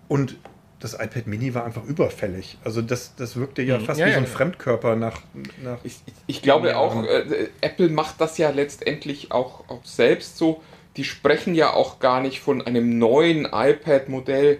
[0.08, 0.38] Und
[0.84, 2.58] das iPad Mini war einfach überfällig.
[2.64, 3.86] Also das, das wirkte ja Mhm.
[3.86, 4.32] fast Ja, wie ja, so ein ja.
[4.32, 5.22] Fremdkörper nach,
[5.64, 10.38] nach Ich, ich, ich glaube auch, äh, Apple macht das ja letztendlich auch, auch selbst
[10.38, 10.62] so.
[10.98, 14.60] Die sprechen ja auch gar nicht von einem neuen iPad-Modell,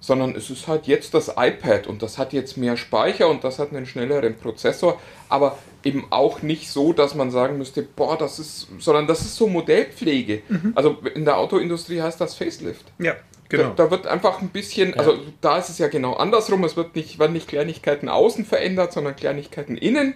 [0.00, 3.60] sondern es ist halt jetzt das iPad und das hat jetzt mehr Speicher und das
[3.60, 8.40] hat einen schnelleren Prozessor, aber eben auch nicht so, dass man sagen müsste, boah, das
[8.40, 10.42] ist, sondern das ist so Modellpflege.
[10.74, 12.84] Also in der Autoindustrie heißt das Facelift.
[12.98, 13.14] Ja,
[13.56, 13.70] genau.
[13.74, 16.64] Da, da wird einfach ein bisschen, also da ist es ja genau andersrum.
[16.64, 20.14] Es wird nicht, werden nicht Kleinigkeiten außen verändert, sondern Kleinigkeiten innen.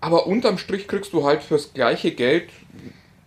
[0.00, 2.50] Aber unterm Strich kriegst du halt fürs gleiche Geld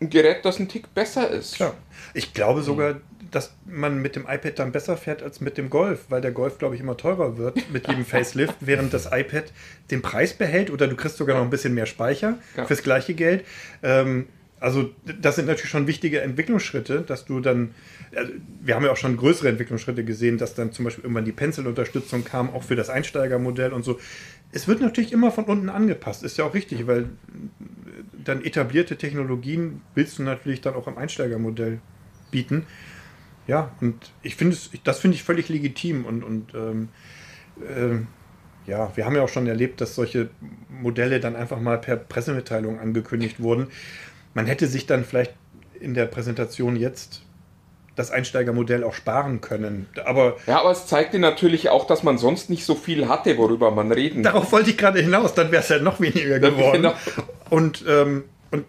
[0.02, 1.56] ein Gerät, das ein Tick besser ist.
[1.56, 1.74] Klar.
[2.14, 2.96] Ich glaube sogar,
[3.32, 6.58] dass man mit dem iPad dann besser fährt als mit dem Golf, weil der Golf,
[6.58, 9.46] glaube ich, immer teurer wird mit jedem Facelift, während das iPad
[9.90, 12.66] den Preis behält oder du kriegst sogar noch ein bisschen mehr Speicher Ja.
[12.66, 13.46] fürs gleiche Geld.
[13.82, 14.28] Ähm,
[14.60, 14.91] also
[15.22, 17.76] das sind natürlich schon wichtige Entwicklungsschritte, dass du dann,
[18.15, 21.34] also wir haben ja auch schon größere Entwicklungsschritte gesehen, dass dann zum Beispiel irgendwann die
[21.34, 24.00] Pencil-Unterstützung kam, auch für das Einsteigermodell und so.
[24.52, 27.10] Es wird natürlich immer von unten angepasst, ist ja auch richtig, weil
[28.24, 31.80] dann etablierte Technologien willst du natürlich dann auch im Einsteigermodell
[32.32, 32.65] bieten.
[33.48, 36.89] Ja, und ich finde es, das finde ich völlig legitim und, und ähm,
[37.70, 38.08] ähm,
[38.65, 40.30] ja, wir haben ja auch schon erlebt, dass solche
[40.70, 43.68] Modelle dann einfach mal per Pressemitteilung angekündigt wurden.
[44.36, 45.34] Man hätte sich dann vielleicht
[45.80, 47.24] in der Präsentation jetzt
[47.95, 49.88] das Einsteigermodell auch sparen können.
[50.06, 53.38] Aber Ja, aber es zeigt dir natürlich auch, dass man sonst nicht so viel hatte,
[53.38, 56.82] worüber man reden darauf wollte ich gerade hinaus, dann wäre es ja noch weniger geworden.
[56.84, 56.93] Genau.
[57.50, 58.65] Und, ähm, und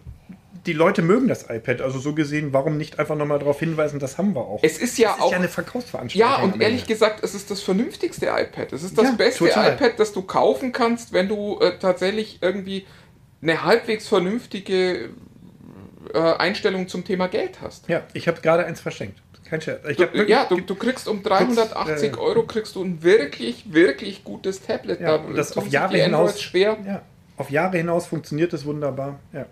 [0.65, 4.17] die Leute mögen das iPad, also so gesehen, warum nicht einfach nochmal darauf hinweisen, das
[4.17, 4.59] haben wir auch.
[4.63, 5.31] Es ist ja Das ist auch.
[5.31, 6.29] ja eine Verkaufsveranstaltung.
[6.39, 8.71] Ja, und ehrlich gesagt, es ist das vernünftigste iPad.
[8.71, 9.73] Es ist das Ja, beste total.
[9.73, 12.85] iPad, das du kaufen kannst, wenn du äh, tatsächlich irgendwie
[13.41, 15.09] eine halbwegs vernünftige
[16.13, 17.87] äh, Einstellung zum Thema Geld hast.
[17.87, 19.19] Ja, ich habe gerade eins verschenkt.
[19.49, 19.85] Kein Scherz.
[19.87, 24.23] Ich Du, ja, du, du kriegst um 380 äh, Euro kriegst du ein wirklich, wirklich
[24.25, 24.99] gutes Tablet.
[24.99, 26.77] ja, Da und das auf Jahre hinaus schwer.
[26.85, 27.01] Ja,
[27.37, 29.19] auf Jahre hinaus funktioniert es wunderbar.
[29.31, 29.45] Ja.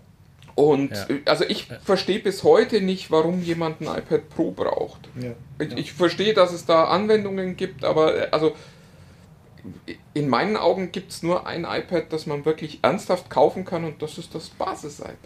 [0.54, 1.06] Und Ja.
[1.08, 5.08] äh, also ich verstehe bis heute nicht, warum jemand ein iPad Pro braucht.
[5.18, 5.32] Ja.
[5.64, 8.54] Ich, ich verstehe, dass es da Anwendungen gibt, aber äh, also
[10.14, 14.00] in meinen Augen gibt es nur ein iPad, das man wirklich ernsthaft kaufen kann und
[14.02, 15.16] das ist das Basis-iPad.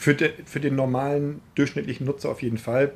[0.00, 2.92] Für, de, für den normalen, durchschnittlichen Nutzer auf jeden Fall.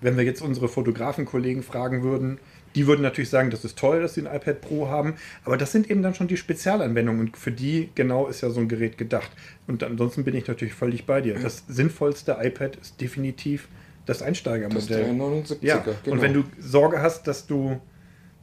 [0.00, 2.38] Wenn wir jetzt unsere Fotografenkollegen fragen würden,
[2.76, 5.72] die würden natürlich sagen, das ist toll, dass sie ein iPad Pro haben, aber das
[5.72, 8.96] sind eben dann schon die Spezialanwendungen und für die genau ist ja so ein Gerät
[8.96, 9.30] gedacht.
[9.66, 11.34] Und ansonsten bin ich natürlich völlig bei dir.
[11.34, 13.66] Das sinnvollste iPad ist definitiv
[14.04, 15.04] das Das Einsteigermodell.
[15.04, 16.14] 379er, Ja, genau.
[16.14, 17.80] und wenn du Sorge hast, dass du,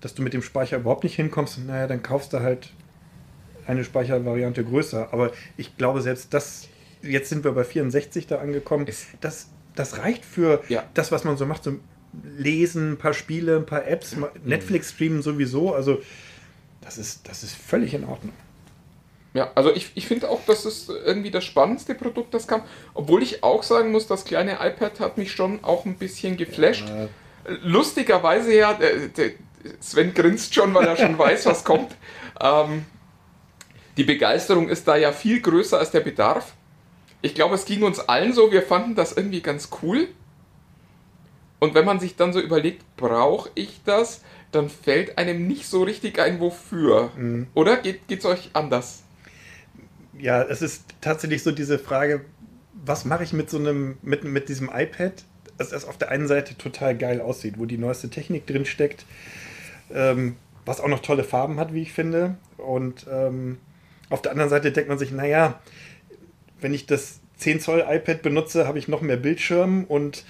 [0.02, 2.74] dass du mit dem Speicher überhaupt nicht hinkommst, naja, dann kaufst du halt
[3.66, 5.14] eine Speichervariante größer.
[5.14, 6.68] Aber ich glaube, selbst das,
[7.04, 8.88] jetzt sind wir bei 64 da angekommen,
[9.22, 10.84] das, das reicht für Ja.
[10.96, 11.78] das, was man so macht, so
[12.38, 15.74] lesen, ein paar Spiele, ein paar Apps, mal- Netflix streamen sowieso.
[15.74, 16.02] Also
[16.82, 18.34] das ist, das ist völlig in Ordnung.
[19.34, 22.62] Ja, also ich, ich finde auch, das ist irgendwie das spannendste Produkt, das kam.
[22.94, 26.86] Obwohl ich auch sagen muss, das kleine iPad hat mich schon auch ein bisschen geflasht.
[27.64, 29.32] Lustigerweise ja, der, der
[29.80, 31.96] Sven grinst schon, weil er schon weiß, was kommt.
[32.40, 32.86] Ähm,
[33.98, 36.54] die Begeisterung ist da ja viel größer als der Bedarf.
[37.24, 40.10] Ich glaube, es ging uns allen so, wir fanden das irgendwie ganz cool.
[41.60, 45.84] Und wenn man sich dann so überlegt, brauche ich das, dann fällt einem nicht so
[45.84, 47.12] richtig ein, wofür.
[47.54, 49.04] Oder geht es euch anders?
[50.20, 52.26] Ja, es ist tatsächlich so diese Frage,
[52.74, 55.14] was mache ich mit so einem, mit, mit diesem iPad,
[55.58, 59.06] das das auf der einen Seite total geil aussieht, wo die neueste Technik drin steckt,
[59.94, 62.36] ähm, was auch noch tolle Farben hat, wie ich finde.
[62.58, 63.60] Und ähm,
[64.10, 65.62] auf der anderen Seite denkt man sich, naja,
[66.64, 70.24] wenn ich das 10 Zoll iPad benutze, habe ich noch mehr Bildschirm und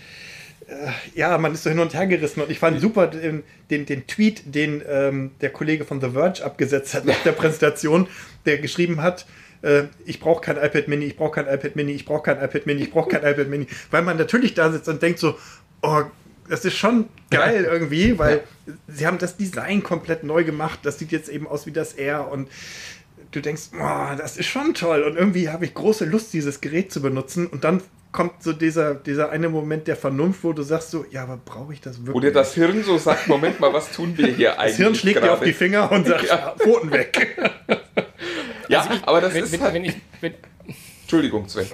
[0.67, 0.73] äh,
[1.15, 2.41] ja, man ist so hin und her gerissen.
[2.41, 6.43] Und ich fand super den, den, den Tweet, den ähm, der Kollege von The Verge
[6.43, 8.07] abgesetzt hat nach der Präsentation,
[8.45, 9.25] der geschrieben hat,
[9.61, 12.65] äh, ich brauche kein iPad Mini, ich brauche kein iPad Mini, ich brauche kein iPad
[12.65, 13.67] Mini, ich brauche kein iPad Mini.
[13.91, 15.37] Weil man natürlich da sitzt und denkt so,
[15.81, 16.03] oh,
[16.49, 18.43] das ist schon geil irgendwie, weil
[18.89, 20.79] sie haben das Design komplett neu gemacht.
[20.83, 22.49] Das sieht jetzt eben aus wie das R und
[23.35, 25.03] du denkst, oh, das ist schon toll.
[25.03, 27.47] Und irgendwie habe ich große Lust, dieses Gerät zu benutzen.
[27.47, 31.23] Und dann kommt so dieser, dieser eine Moment der Vernunft, wo du sagst so, ja,
[31.23, 32.15] aber brauche ich das wirklich?
[32.15, 34.71] Wo dir das Hirn so sagt, Moment mal, was tun wir hier eigentlich?
[34.77, 35.45] das Hirn schlägt dir auf gerade?
[35.45, 36.55] die Finger und sagt, Ja.
[36.57, 37.37] Pfoten weg.
[38.69, 39.73] Ja, aber das Wenn, ist wenn, halt...
[39.73, 40.33] wenn ich, wenn,
[41.01, 41.67] Entschuldigung, Sven.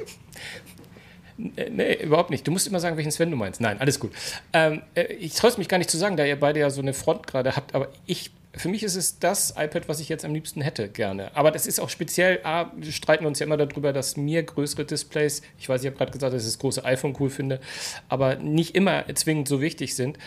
[1.38, 2.46] Nee, überhaupt nicht.
[2.46, 3.62] Du musst immer sagen, welchen Sven du meinst.
[3.62, 4.12] Nein, alles gut.
[4.54, 6.82] Ähm, äh, ich traue es mich gar nicht zu sagen, da ihr beide ja so
[6.82, 10.26] eine Front gerade habt, aber ich für mich ist es das iPad, was ich jetzt
[10.26, 11.36] am liebsten hätte, gerne.
[11.36, 14.86] Aber das ist auch speziell, A, wir streiten uns ja immer darüber, dass mir größere
[14.86, 17.60] Displays, ich weiß, ich habe gerade gesagt, dass ich das große iPhone cool finde,
[18.08, 20.18] aber nicht immer zwingend so wichtig sind.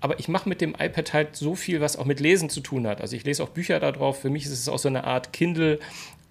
[0.00, 2.86] Aber ich mache mit dem iPad halt so viel, was auch mit Lesen zu tun
[2.86, 3.00] hat.
[3.00, 4.20] Also ich lese auch Bücher darauf.
[4.20, 5.80] Für mich ist es auch so eine Art Kindle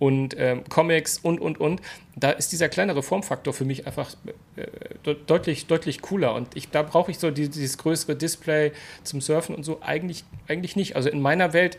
[0.02, 1.80] und ähm, Comics und, und, und.
[2.16, 4.16] Da ist dieser kleinere Formfaktor für mich einfach
[4.56, 4.66] äh,
[5.06, 6.34] de deutlich, deutlich cooler.
[6.34, 8.72] Und ich, da brauche ich so die, dieses größere Display
[9.04, 10.96] zum Surfen und so eigentlich, eigentlich nicht.
[10.96, 11.78] Also in meiner Welt,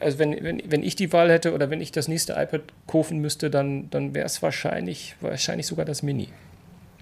[0.00, 3.20] also wenn, wenn, wenn ich die Wahl hätte oder wenn ich das nächste iPad kaufen
[3.20, 6.28] müsste, dann, dann wäre es wahrscheinlich, wahrscheinlich sogar das Mini.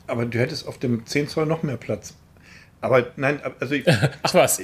[0.07, 2.15] Aber du hättest auf dem 10 Zoll noch mehr Platz.
[2.81, 3.89] Aber nein, also ich,
[4.23, 4.61] Ach was.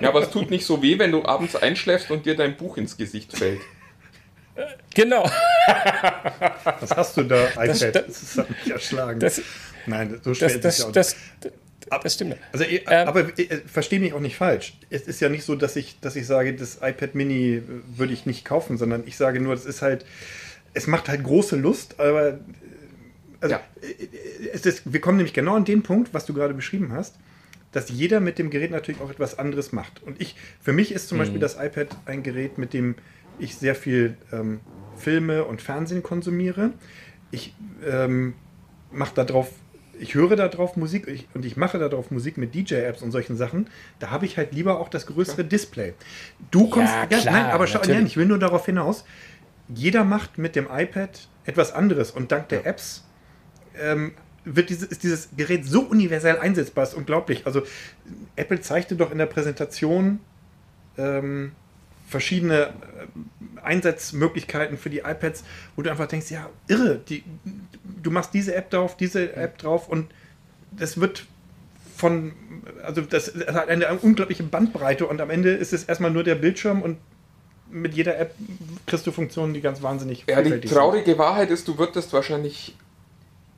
[0.00, 2.78] Ja, aber es tut nicht so weh, wenn du abends einschläfst und dir dein Buch
[2.78, 3.60] ins Gesicht fällt.
[4.94, 5.28] Genau.
[6.80, 7.68] was hast du da, iPad?
[7.68, 9.20] Das- Das, hat mich erschlagen.
[9.20, 9.40] Das,
[9.86, 11.54] nein, so schwer das, ist das, auch das, nicht.
[11.90, 12.36] das, das stimmt.
[12.52, 14.74] Also, Ähm, aber äh, verstehe mich auch nicht falsch.
[14.90, 17.62] Es ist ja nicht so, dass ich, dass ich sage, das iPad Mini äh,
[17.96, 20.04] würde ich nicht kaufen, sondern ich sage nur, es ist halt,
[20.74, 22.34] es macht halt große Lust, aber äh,
[23.40, 23.60] also, Ja.
[24.52, 27.14] es ist, wir kommen nämlich genau an den Punkt, was du gerade beschrieben hast,
[27.72, 30.02] dass jeder mit dem Gerät natürlich auch etwas anderes macht.
[30.02, 32.94] Und ich, für mich ist zum Beispiel das iPad ein Gerät, mit dem
[33.38, 34.60] ich sehr viel ähm,
[34.96, 36.72] Filme und Fernsehen konsumiere.
[37.30, 37.54] Ich
[37.86, 38.34] ähm,
[38.90, 39.50] mache darauf,
[39.98, 43.68] ich höre darauf Musik ich, und ich mache darauf Musik mit DJ-Apps und solchen Sachen.
[43.98, 45.94] Da habe ich halt lieber auch das größere Display.
[46.50, 49.04] Du kommst, Ja, ja, klar, nein, aber schau, nein, ich will nur darauf hinaus.
[49.68, 53.04] Jeder macht mit dem iPad etwas anderes und dank der Apps
[53.78, 54.12] ähm,
[54.44, 57.46] wird diese, ist dieses Gerät so universell einsetzbar, ist unglaublich.
[57.46, 57.62] Also
[58.36, 60.20] Apple zeigte doch in der Präsentation
[60.96, 61.52] ähm,
[62.06, 67.24] verschiedene äh, Einsatzmöglichkeiten für die iPads, wo du einfach denkst, ja, irre, die,
[68.02, 70.06] du machst diese App drauf, diese App drauf und
[70.70, 71.26] das wird
[71.96, 72.32] von,
[72.82, 76.82] also das hat eine unglaubliche Bandbreite und am Ende ist es erstmal nur der Bildschirm
[76.82, 76.98] und
[77.70, 78.34] mit jeder App
[78.86, 80.78] kriegst du Funktionen, die ganz wahnsinnig Ja, die vielfältig sind.
[80.78, 82.76] traurige Wahrheit ist, du würdest wahrscheinlich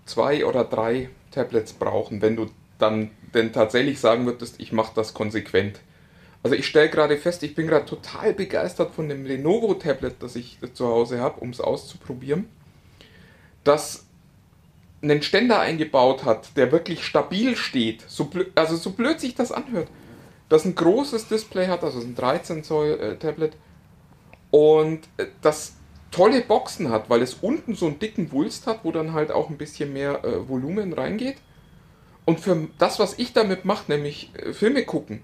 [0.07, 5.13] zwei oder drei Tablets brauchen, wenn du dann denn tatsächlich sagen würdest, ich mache das
[5.13, 5.81] konsequent.
[6.43, 10.59] Also ich stelle gerade fest, ich bin gerade total begeistert von dem Lenovo-Tablet, das ich
[10.73, 12.49] zu Hause habe, um es auszuprobieren,
[13.65, 14.07] das
[15.03, 19.89] einen Ständer eingebaut hat, der wirklich stabil steht, so also so blöd sich das anhört,
[20.49, 23.55] das ein großes Display hat, also ein 13 Zoll äh, Tablet
[24.51, 25.75] und äh, das
[26.11, 29.51] tolle Boxen hat, weil es unten so einen dicken Wulst hat, wo dann halt auch
[29.51, 31.37] ein bisschen mehr äh, Volumen reingeht.
[32.25, 35.21] Und für das, was ich damit mache, nämlich äh, Filme gucken,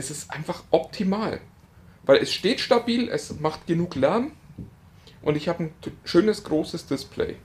[0.00, 1.40] es ist einfach optimal.
[2.04, 4.32] Weil es steht stabil, es macht genug Lärm
[5.22, 5.72] und ich habe ein
[6.04, 7.36] schönes großes Display.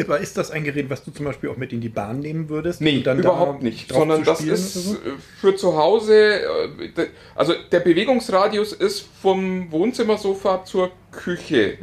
[0.00, 2.48] Aber ist das ein Gerät, was du zum Beispiel auch mit in die Bahn nehmen
[2.48, 2.80] würdest?
[2.80, 3.92] Nee, dann überhaupt nicht.
[3.92, 4.96] Sondern das ist so?
[5.40, 11.76] für zu Hause, äh, also der Bewegungsradius ist vom Wohnzimmersofa zur Küche.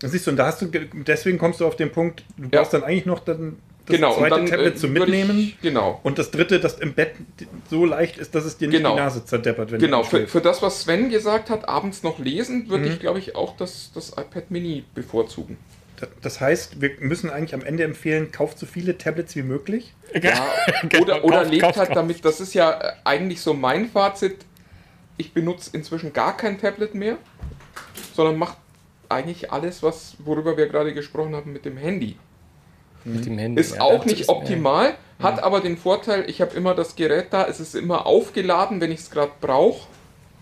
[0.00, 2.44] Das siehst du, und da hast du, ge- deswegen kommst du auf den Punkt, du
[2.44, 2.60] Ja.
[2.60, 5.26] brauchst dann eigentlich noch dann das Genau, und zweite dann, Tablet äh, zum würde ich-
[5.26, 5.52] Mitnehmen.
[5.60, 6.00] genau.
[6.02, 7.12] Und das dritte, das im Bett
[7.70, 8.94] so leicht ist, dass es dir nicht Genau.
[8.94, 12.18] die Nase zerdeppert, wenn Genau, du für, für das, was Sven gesagt hat, abends noch
[12.18, 12.92] lesen, würde Mhm.
[12.92, 15.58] ich, glaube ich, auch das, das iPad Mini bevorzugen.
[16.00, 19.92] Das- Das heißt, wir müssen eigentlich am Ende empfehlen, kauft so viele Tablets wie möglich.
[20.20, 20.46] Ja,
[20.88, 21.96] Genau, oder oder kauft, lebt kauft, halt kauft.
[21.98, 24.36] damit, das ist ja äh, eigentlich so mein Fazit,
[25.18, 27.18] ich benutze inzwischen gar kein Tablet mehr,
[28.14, 28.56] sondern mache
[29.08, 32.16] eigentlich alles, was, worüber wir gerade gesprochen haben mit dem Handy.
[33.04, 33.60] Mit dem Handy.
[33.60, 37.26] Ist ja, auch nicht ist- optimal, hat aber den Vorteil, ich habe immer das Gerät
[37.30, 39.86] da, es ist immer aufgeladen, wenn ich es gerade brauche.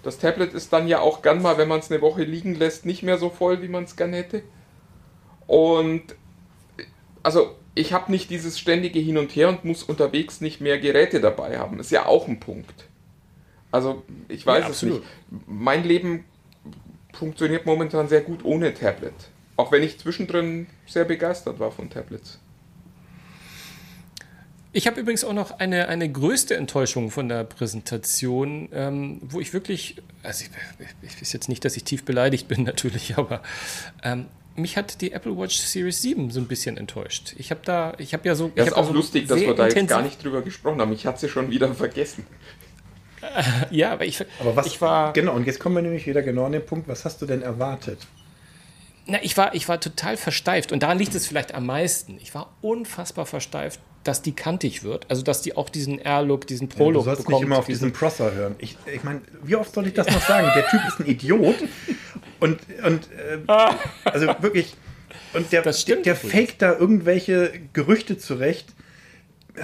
[0.03, 2.87] Das Tablet ist dann ja auch gern mal, wenn man es eine Woche liegen lässt,
[2.87, 4.42] nicht mehr so voll, wie man es gern hätte.
[5.46, 6.03] Und
[7.22, 11.20] also ich habe nicht dieses ständige Hin und Her und muss unterwegs nicht mehr Geräte
[11.20, 11.79] dabei haben.
[11.79, 12.88] Ist ja auch ein Punkt.
[13.70, 15.03] Also ich weiß Ja, es nicht.
[15.46, 16.25] Mein Leben
[17.14, 19.14] funktioniert momentan sehr gut ohne Tablet.
[19.57, 22.40] Auch wenn ich zwischendrin sehr begeistert war von Tablets.
[24.75, 29.53] Ich habe übrigens auch noch eine, eine größte Enttäuschung von der Präsentation, ähm, wo ich
[29.53, 30.51] wirklich, also ich,
[31.03, 33.43] ich weiß jetzt nicht, dass ich tief beleidigt bin natürlich, aber
[34.03, 37.35] ähm, mich hat die Apple Watch Series 7 so ein bisschen enttäuscht.
[37.39, 39.55] Ich habe da, ich habe ja so, ich Das ist auch so lustig, dass wir
[39.55, 40.93] da jetzt gar nicht drüber gesprochen haben.
[40.93, 42.27] Ich hatte sie schon wieder vergessen.
[43.71, 46.47] Ja, aber ich, Aber was, ich war, genau, und jetzt kommen wir nämlich wieder genau
[46.47, 47.99] an den Punkt, was hast du denn erwartet?
[49.07, 52.19] Na, ich war, ich war total versteift und daran liegt es vielleicht am meisten.
[52.21, 56.69] Ich war unfassbar versteift, dass die kantig wird, also dass die auch diesen R-Look, diesen
[56.69, 57.41] Du Pro-Look sollst bekommt.
[57.41, 58.57] nicht immer auf diesen Prosser hören.
[58.59, 60.49] Ich, ich meine, wie oft soll ich das noch sagen?
[60.55, 61.57] Der Typ ist ein Idiot.
[62.41, 63.38] Und, und äh,
[64.05, 64.75] also wirklich,
[65.35, 66.19] und der, der übrigens.
[66.21, 68.75] faked da irgendwelche Gerüchte zurecht.
[69.55, 69.61] Und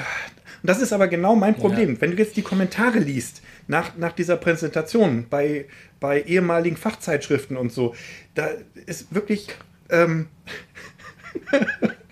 [0.62, 1.94] das ist aber genau mein Problem.
[1.94, 2.00] Ja.
[2.00, 5.66] Wenn du jetzt die Kommentare liest nach, nach dieser Präsentation bei,
[5.98, 7.94] bei ehemaligen Fachzeitschriften und so,
[8.34, 8.50] da
[8.86, 9.48] ist wirklich.
[9.90, 10.28] Ähm,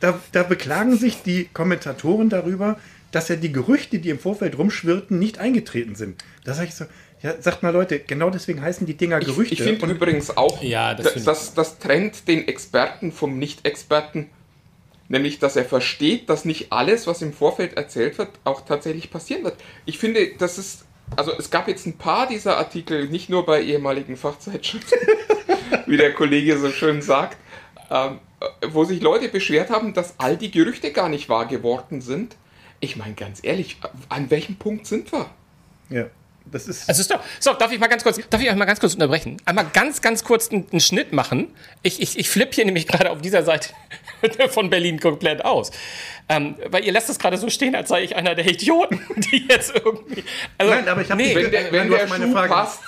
[0.00, 2.78] da, da beklagen sich die Kommentatoren darüber,
[3.12, 6.22] dass ja die Gerüchte, die im Vorfeld rumschwirrten, nicht eingetreten sind.
[6.44, 6.84] Da sage ich so,
[7.22, 9.54] ja, sagt mal Leute, genau deswegen heißen die Dinger Gerüchte.
[9.54, 14.28] Ich, ich finde übrigens auch, ja, das, das, das, das trennt den Experten vom Nicht-Experten,
[15.08, 19.44] nämlich dass er versteht, dass nicht alles, was im Vorfeld erzählt wird, auch tatsächlich passieren
[19.44, 19.56] wird.
[19.86, 20.84] Ich finde, das ist,
[21.16, 24.98] also es gab jetzt ein paar dieser Artikel, nicht nur bei ehemaligen Fachzeitschriften,
[25.86, 27.38] wie der Kollege so schön sagt,
[27.90, 28.18] ähm,
[28.68, 32.36] wo sich Leute beschwert haben, dass all die Gerüchte gar nicht wahr geworden sind.
[32.80, 35.26] Ich meine, ganz ehrlich, an welchem Punkt sind wir?
[35.88, 36.06] Ja.
[36.50, 38.78] Das ist also stopp, stopp, darf ich mal ganz kurz, darf ich euch mal ganz
[38.78, 39.36] kurz unterbrechen?
[39.44, 41.48] Einmal ganz, ganz kurz einen, einen Schnitt machen.
[41.82, 43.70] Ich, ich, ich flippe hier nämlich gerade auf dieser Seite
[44.50, 45.72] von Berlin komplett aus.
[46.28, 49.46] Ähm, weil ihr lasst es gerade so stehen, als sei ich einer der Idioten, die
[49.48, 50.22] jetzt irgendwie.
[50.56, 52.80] Also, Nein, aber ich habe nee, wenn der, wenn der meine Frage passt.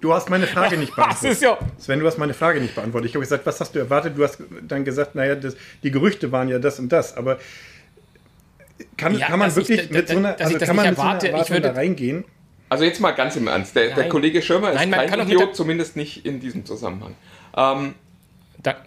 [0.00, 1.40] Du hast meine Frage nicht beantwortet.
[1.40, 3.10] Ja Sven, du hast meine Frage nicht beantwortet.
[3.10, 4.16] Ich habe gesagt, was hast du erwartet?
[4.16, 7.16] Du hast dann gesagt, naja, das, die Gerüchte waren ja das und das.
[7.16, 7.38] Aber
[8.96, 11.32] kann, ja, kann man wirklich ich, mit so einer, also kann man mit erwarte, so
[11.32, 12.24] einer Erwartung da reingehen?
[12.68, 13.76] Also jetzt mal ganz im Ernst.
[13.76, 17.14] Der, der Kollege Schirmer ist Nein, kein Idiot, zumindest nicht in diesem Zusammenhang.
[17.56, 17.94] Ähm,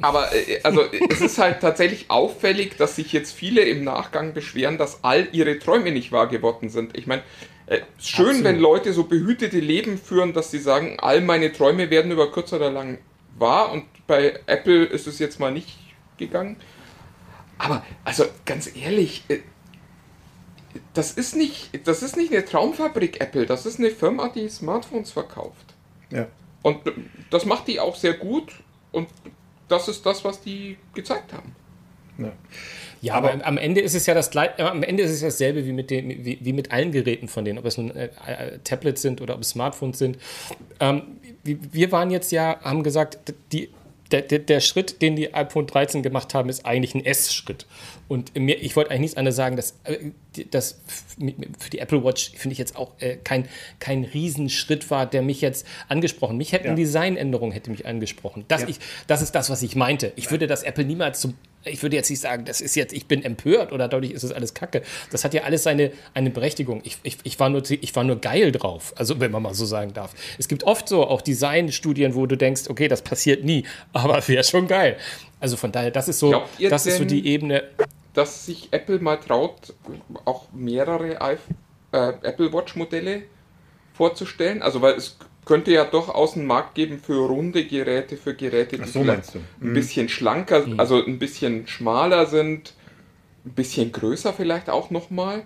[0.02, 4.78] aber äh, also es ist halt tatsächlich auffällig, dass sich jetzt viele im Nachgang beschweren,
[4.78, 6.98] dass all ihre Träume nicht wahr geworden sind.
[6.98, 7.22] Ich meine,
[7.69, 8.43] äh, schön, Absolut.
[8.45, 12.51] wenn Leute so behütete Leben führen, dass sie sagen, all meine Träume werden über kurz
[12.51, 12.97] oder lang
[13.38, 15.77] wahr und bei Apple ist es jetzt mal nicht
[16.17, 16.58] gegangen.
[17.60, 19.39] Aber also ganz ehrlich, äh,
[20.95, 25.12] das ist nicht, das ist nicht eine Traumfabrik Apple, das ist eine Firma, die Smartphones
[25.12, 25.75] verkauft.
[26.10, 26.25] Ja.
[26.63, 26.79] Und
[27.29, 28.51] das macht die auch sehr gut
[28.91, 29.10] und
[29.67, 31.55] das ist das, was die gezeigt haben.
[32.17, 32.32] Ja.
[33.01, 35.65] Ja, aber, aber, am Ende ist es ja das äh, am Ende ist es dasselbe
[35.65, 38.59] wie mit den, wie, wie mit allen Geräten von denen, ob es nun äh, äh,
[38.63, 40.17] Tablets sind oder ob es Smartphones sind.
[40.79, 41.03] Ähm,
[41.43, 43.69] wir waren jetzt ja, haben gesagt, die
[44.12, 47.65] der, der, der, Schritt, den die iPhone 13 gemacht haben, ist eigentlich ein S-Schritt.
[48.10, 50.10] Und mir, ich wollte eigentlich nichts anderes sagen, dass, äh,
[50.50, 50.82] dass
[51.60, 53.48] für die Apple Watch finde ich jetzt auch äh, kein,
[53.80, 56.36] kein Riesenschritt war, der mich jetzt angesprochen.
[56.36, 56.72] Mich hätte ja.
[56.72, 58.45] eine Designänderung hätte mich angesprochen.
[58.48, 58.67] Das, ja.
[58.67, 60.12] ich, das ist das, was ich meinte.
[60.15, 63.08] Ich würde das Apple niemals zum ich würde jetzt nicht sagen, das ist jetzt, ich
[63.08, 64.82] bin empört oder dadurch ist es alles Kacke.
[65.12, 66.82] Das hat ja alles seine eine Berechtigung.
[66.86, 69.65] Ich, ich, ich, war nur, ich war nur geil drauf, also wenn man mal so
[69.65, 70.13] sagen darf.
[70.38, 74.43] Es gibt oft so auch Designstudien, wo du denkst, okay, das passiert nie, aber wäre
[74.43, 74.98] schon geil.
[75.41, 77.63] Also von daher, das ist so, das ist so die Ebene.
[78.19, 79.73] Dass sich Apple mal traut,
[80.25, 81.38] auch mehrere äh,
[82.21, 83.23] Apple Watch Modelle
[83.93, 84.62] vorzustellen.
[84.62, 88.89] Also weil es könnte ja durchaus einen Markt geben für runde Geräte, für Geräte, die
[88.89, 89.23] so ein
[89.62, 89.73] mhm.
[89.73, 90.82] bisschen schlanker, mhm.
[90.82, 92.73] also ein bisschen schmaler sind,
[93.45, 95.43] ein bisschen größer vielleicht auch nochmal.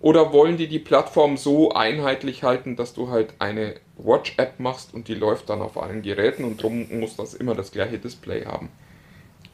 [0.00, 5.08] Oder wollen die die Plattform so einheitlich halten, dass du halt eine Watch-App machst und
[5.08, 8.70] die läuft dann auf allen Geräten und drum muss das immer das gleiche Display haben?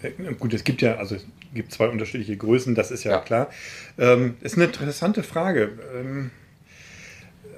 [0.03, 3.21] Äh, gut, es gibt ja, also es gibt zwei unterschiedliche Größen, das ist ja, ja.
[3.21, 3.51] klar.
[3.99, 5.79] Ähm, ist eine interessante Frage.
[5.95, 6.31] Ähm,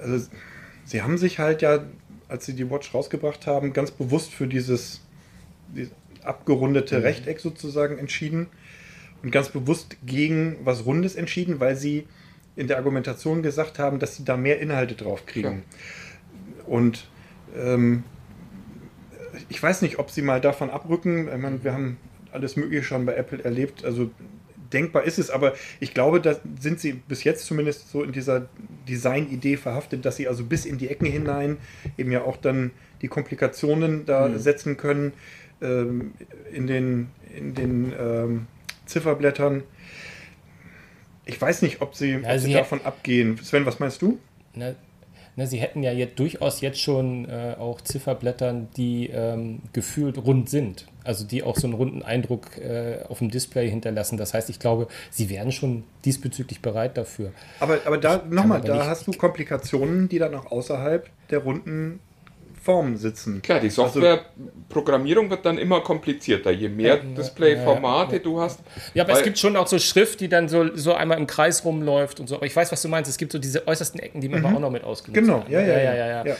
[0.01, 0.27] also,
[0.85, 1.85] sie haben sich halt ja
[2.27, 5.01] als sie die Watch rausgebracht haben, ganz bewusst für dieses,
[5.75, 7.03] dieses abgerundete mhm.
[7.03, 8.47] Rechteck sozusagen entschieden
[9.23, 12.07] und ganz bewusst gegen was Rundes entschieden, weil sie
[12.55, 15.63] in der Argumentation gesagt haben, dass sie da mehr Inhalte drauf kriegen.
[16.57, 16.65] Ja.
[16.65, 17.07] Und
[17.55, 18.03] ähm,
[19.49, 21.27] ich weiß nicht, ob sie mal davon abrücken.
[21.27, 21.97] Ich meine, wir haben
[22.35, 23.83] alles Mögliche schon bei Apple erlebt.
[23.83, 24.11] Also
[24.71, 28.47] denkbar ist es, aber ich glaube, da sind sie bis jetzt zumindest so in dieser
[28.87, 31.57] Design-Idee verhaftet, dass sie also bis in die Ecken hinein
[31.97, 32.71] eben ja auch dann
[33.01, 34.37] die Komplikationen da mhm.
[34.37, 35.13] setzen können
[35.61, 36.13] ähm,
[36.51, 38.47] in den, in den ähm,
[38.85, 39.63] Zifferblättern.
[41.25, 43.37] Ich weiß nicht, ob sie, ja, ob sie, davon abgehen.
[43.43, 44.19] Sven, was meinst du?
[44.53, 44.75] Na,
[45.35, 50.49] na, sie hätten ja jetzt durchaus jetzt schon äh, auch Zifferblättern, die ähm, gefühlt rund
[50.49, 54.17] sind also die auch so einen runden Eindruck äh, auf dem Display hinterlassen.
[54.17, 57.31] Das heißt, ich glaube, sie wären schon diesbezüglich bereit dafür.
[57.59, 61.99] Aber, aber da nochmal, da hast du Komplikationen, die dann auch außerhalb der runden
[62.65, 63.43] Form sitzen.
[63.43, 68.59] Klar, die also Softwareprogrammierung wird dann immer komplizierter, je mehr Displayformate ja, ja, du hast.
[68.95, 71.63] Ja, aber es gibt schon auch so Schrift, die dann so, so einmal im Kreis
[71.63, 72.37] rumläuft und so.
[72.37, 73.09] Aber ich weiß, was du meinst.
[73.09, 74.45] Es gibt so diese äußersten Ecken, die man mhm.
[74.47, 75.43] aber auch noch mit ausgenutzt genau.
[75.47, 75.93] Genau, ja, ja, ja.
[75.93, 76.35] ja, ja.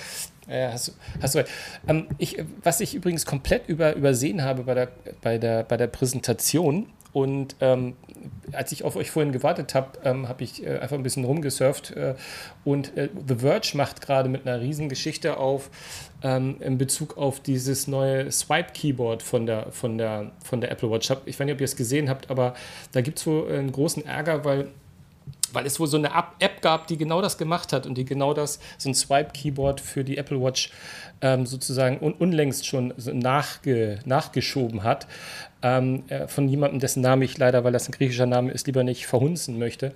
[0.47, 1.49] Ja, hast, hast du recht.
[1.87, 4.87] Ähm, ich, was ich übrigens komplett über, übersehen habe bei der,
[5.21, 7.95] bei, der, bei der Präsentation und ähm,
[8.51, 11.91] als ich auf euch vorhin gewartet habe, ähm, habe ich äh, einfach ein bisschen rumgesurft
[11.91, 12.15] äh,
[12.65, 15.69] und äh, The Verge macht gerade mit einer riesen Geschichte auf
[16.23, 21.09] ähm, in Bezug auf dieses neue Swipe-Keyboard von der, von, der, von der Apple Watch.
[21.25, 22.53] Ich weiß nicht, ob ihr es gesehen habt, aber
[22.91, 24.67] da gibt es so einen großen Ärger, weil
[25.53, 28.33] weil es wohl so eine App gab, die genau das gemacht hat und die genau
[28.33, 30.69] das, so ein Swipe-Keyboard für die Apple Watch
[31.21, 35.07] ähm, sozusagen un unlängst schon nachge nachgeschoben hat.
[35.65, 38.83] Ähm, äh, von jemandem, dessen Name ich leider, weil das ein griechischer Name ist, lieber
[38.83, 39.93] nicht verhunzen möchte.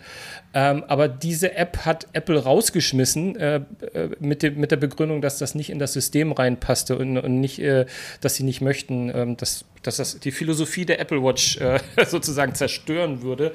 [0.56, 3.58] Ähm, aber diese App hat Apple rausgeschmissen äh,
[3.94, 7.40] äh, mit, dem, mit der Begründung, dass das nicht in das System reinpasste und, und
[7.40, 7.86] nicht, äh,
[8.20, 12.56] dass sie nicht möchten, ähm, dass, dass das die Philosophie der Apple Watch äh, sozusagen
[12.56, 13.54] zerstören würde,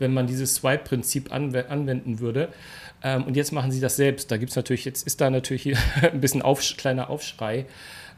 [0.00, 2.48] wenn man dieses Swipe-Prinzip anw anwenden würde.
[3.04, 4.32] Ähm, und jetzt machen sie das selbst.
[4.32, 7.66] Da gibt es natürlich, jetzt ist da natürlich ein bisschen auf, kleiner Aufschrei.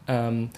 [0.09, 0.49] Ähm,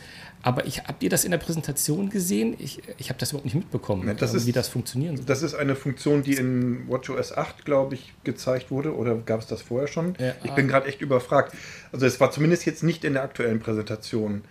[0.46, 2.54] aber ich, habt ihr das in der Präsentation gesehen?
[2.60, 5.26] Ich, ich habe das überhaupt nicht mitbekommen, Ja, das ähm, ist- wie das funktionieren soll.
[5.26, 8.94] Das ist eine Funktion, die in WatchOS 8, glaube ich, gezeigt wurde.
[8.94, 10.14] Oder gab es das vorher schon?
[10.20, 10.54] Ja, ich ah.
[10.54, 11.52] bin gerade echt überfragt.
[11.90, 14.42] Also es war zumindest jetzt nicht in der aktuellen Präsentation.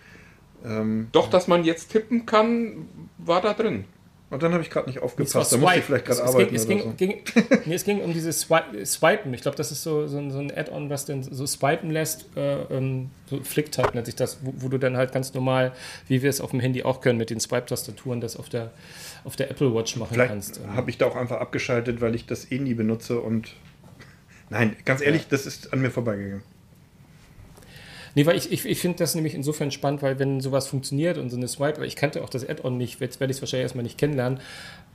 [0.66, 3.86] Ähm, Doch, dass man jetzt tippen kann, war da drin.
[4.30, 5.52] Und dann habe ich gerade nicht Es aufgepasst.
[5.52, 6.90] Da musste ich vielleicht gerade es, arbeiten es, oder ging, so.
[6.90, 7.14] es, ging,
[7.66, 9.32] nee, es ging um dieses Swi- Swipen.
[9.34, 12.26] Ich glaube, das ist so, so, ein- so ein Add-on, was dann so swipen lässt.
[12.36, 15.72] Äh, ähm, so Flicktype nennt sich das, wo, wo du dann halt ganz normal,
[16.08, 18.72] wie wir es auf dem Handy auch können, mit den Swipe-Tastaturen, das auf der,
[19.24, 20.58] auf der Apple Watch machen Vielleicht kannst.
[20.58, 23.54] Ähm, habe ich da auch einfach abgeschaltet, weil ich das eh nie benutze und.
[24.50, 26.42] Nein, ganz ehrlich, das ist an mir vorbeigegangen.
[28.16, 31.28] Nee, weil ich, ich, ich finde das nämlich insofern spannend, weil wenn sowas funktioniert und
[31.28, 33.82] so eine Swipe, ich kannte auch das Add-on nicht, jetzt werde ich es wahrscheinlich erstmal
[33.82, 34.40] nicht kennenlernen,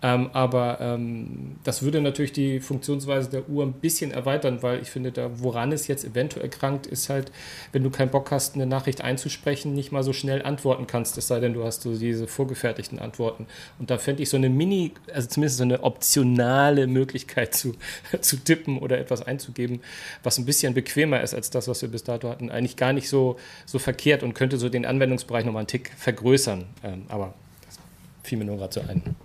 [0.04, 4.90] ähm, aber ähm, das würde natürlich die Funktionsweise der Uhr ein bisschen erweitern, weil ich
[4.90, 7.32] finde, da woran es jetzt eventuell krankt, ist halt,
[7.72, 11.28] wenn du keinen Bock hast, eine Nachricht einzusprechen, nicht mal so schnell antworten kannst, es
[11.28, 13.46] sei denn, du hast so diese vorgefertigten Antworten.
[13.78, 17.76] Und da fände ich so eine Mini, also zumindest so eine optionale Möglichkeit zu,
[18.22, 19.82] zu tippen oder etwas einzugeben,
[20.24, 23.08] was ein bisschen bequemer ist als das, was wir bis dato hatten, eigentlich gar nicht
[23.12, 23.38] so,
[23.68, 26.66] so verkehrt und könnte so den Anwendungsbereich nochmal einen Tick vergrößern.
[26.84, 27.36] Ähm, aber
[27.68, 27.78] das
[28.24, 29.16] fiel mir nur gerade so ein.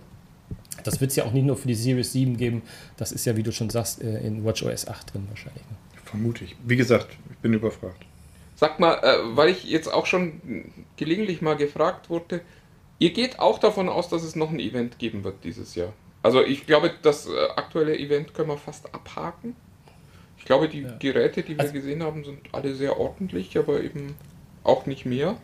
[0.83, 2.61] Das wird es ja auch nicht nur für die Series 7 geben,
[2.97, 5.63] das ist ja, wie du schon sagst, äh, in WatchOS 8 drin wahrscheinlich.
[5.63, 5.75] ne?
[6.05, 6.55] Vermute ich.
[6.63, 8.05] Wie gesagt, ich bin überfragt.
[8.55, 10.41] Sag mal, äh, weil ich jetzt auch schon
[10.95, 12.41] gelegentlich mal gefragt wurde,
[12.99, 15.93] ihr geht auch davon aus, dass es noch ein Event geben wird dieses Jahr.
[16.23, 19.55] Also ich glaube, das äh, aktuelle Event können wir fast abhaken.
[20.47, 24.15] Ich glaube, die Geräte, die wir Also- gesehen haben, sind alle sehr ordentlich, aber eben
[24.63, 25.35] auch nicht mehr.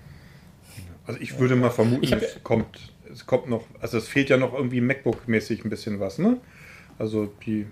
[1.06, 4.38] Also ich würde mal vermuten, hab- es kommt, es kommt noch, also es fehlt ja
[4.38, 6.38] noch irgendwie MacBook-mäßig ein bisschen was, ne?
[6.98, 7.66] Also die,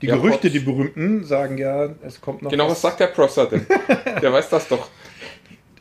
[0.00, 0.52] die Ja, Gerüchte, Pods.
[0.52, 3.66] die berühmten, sagen ja, es kommt noch Genau, was sagt der Prosser denn?
[4.22, 4.88] der weiß das doch.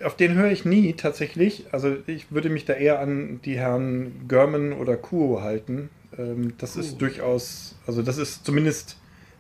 [0.04, 1.66] Auf den höre ich nie tatsächlich.
[1.72, 5.92] Also ich würde mich da eher an die Herren Görman oder Kuo halten.
[6.18, 8.98] Ähm, das ist durchaus, also das ist zumindest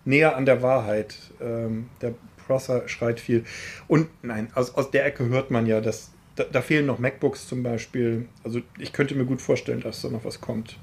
[0.10, 1.16] näher an der Wahrheit.
[1.42, 2.14] Ähm, der
[2.46, 3.46] Prosser schreit viel.
[3.88, 7.48] Und nein, aus, aus der Ecke hört man ja, dass da, da fehlen noch MacBooks
[7.48, 8.28] zum Beispiel.
[8.44, 10.80] Also ich könnte mir gut vorstellen, dass da noch was kommt.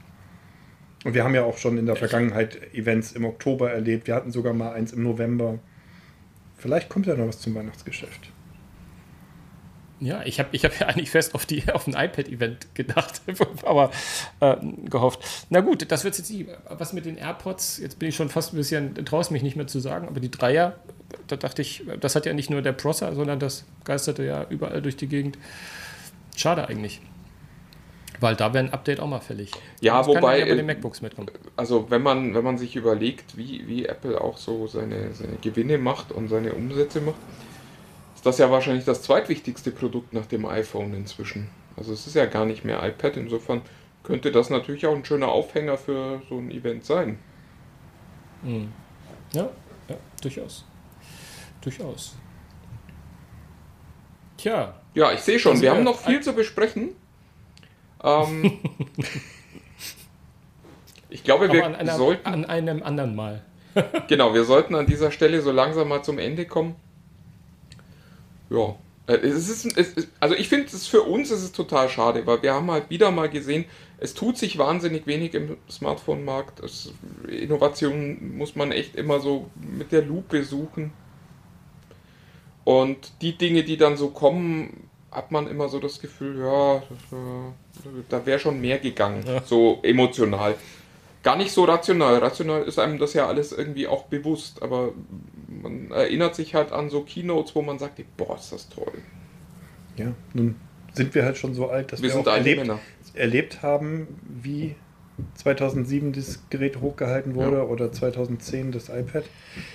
[1.04, 4.06] Und wir haben ja auch schon in der Vergangenheit Events im Oktober erlebt.
[4.06, 5.58] Wir hatten sogar mal eins im November.
[6.56, 8.32] Vielleicht kommt ja noch was zum Weihnachtsgeschäft.
[9.99, 13.22] Ja, ich habe ich hab ja eigentlich fest auf, die, auf ein iPad-Event gedacht,
[13.64, 13.90] aber
[14.40, 15.20] äh, gehofft.
[15.49, 16.47] Na gut, das wird jetzt nie.
[16.68, 19.57] Was mit den AirPods, jetzt bin ich schon fast ein bisschen, traue es mich nicht
[19.57, 20.78] mehr zu sagen, aber die Dreier,
[21.28, 24.82] da dachte ich, das hat ja nicht nur der Prosser, sondern das geisterte ja überall
[24.82, 25.38] durch die Gegend.
[26.36, 27.01] Schade eigentlich.
[28.20, 29.51] Weil da wäre ein Update auch mal fällig.
[29.80, 31.30] Ja, Das kann wobei, ja bei äh, den MacBooks mitkommen.
[31.57, 35.78] Also wenn man, wenn man sich überlegt, wie, wie Apple auch so seine, seine Gewinne
[35.78, 37.16] macht und seine Umsätze macht,
[38.26, 41.48] das ja wahrscheinlich das zweitwichtigste Produkt nach dem iPhone inzwischen.
[41.76, 43.62] Also es ist ja gar nicht mehr iPad, insofern
[44.02, 47.18] könnte das natürlich auch ein schöner Aufhänger für so ein Event sein.
[48.42, 48.72] Mhm.
[49.32, 49.48] Ja,
[49.88, 50.64] ja, durchaus.
[51.60, 52.16] Durchaus.
[54.36, 56.90] Tja, Ja, ich sehe schon, Also, wir haben noch viel zu besprechen.
[58.02, 58.58] Ähm,
[61.10, 63.42] ich glaube, wir an, einer, sollten an einem anderen Mal.
[64.08, 66.76] Genau, wir sollten an dieser Stelle so langsam mal zum Ende kommen.
[68.51, 68.76] Ja,
[69.07, 72.26] äh, es ist, es ist, also ich finde es für uns ist es total schade,
[72.26, 73.64] weil wir haben halt wieder mal gesehen,
[73.99, 76.61] es tut sich wahnsinnig wenig im Smartphone-Markt.
[76.61, 76.92] Es-
[77.28, 80.92] Innovation muss man echt immer so mit der Lupe suchen.
[82.64, 88.03] Und die Dinge, die dann so kommen, hat man immer so das Gefühl, ja, äh,
[88.09, 90.57] da wäre schon mehr gegangen, so emotional.
[91.26, 92.18] Gar nicht so rational.
[92.18, 94.92] Rational ist einem das ja alles irgendwie auch bewusst, aber
[95.48, 98.92] man erinnert sich halt an so Keynotes, wo man sagt, boah, ist das toll.
[99.96, 100.54] Ja, nun
[100.92, 102.70] sind wir halt schon so alt, dass Wir wir, auch erlebt,
[103.14, 104.76] erlebt haben, wie
[105.34, 107.62] 2007 das Gerät hochgehalten wurde Ja.
[107.64, 109.24] oder 2010 das iPad.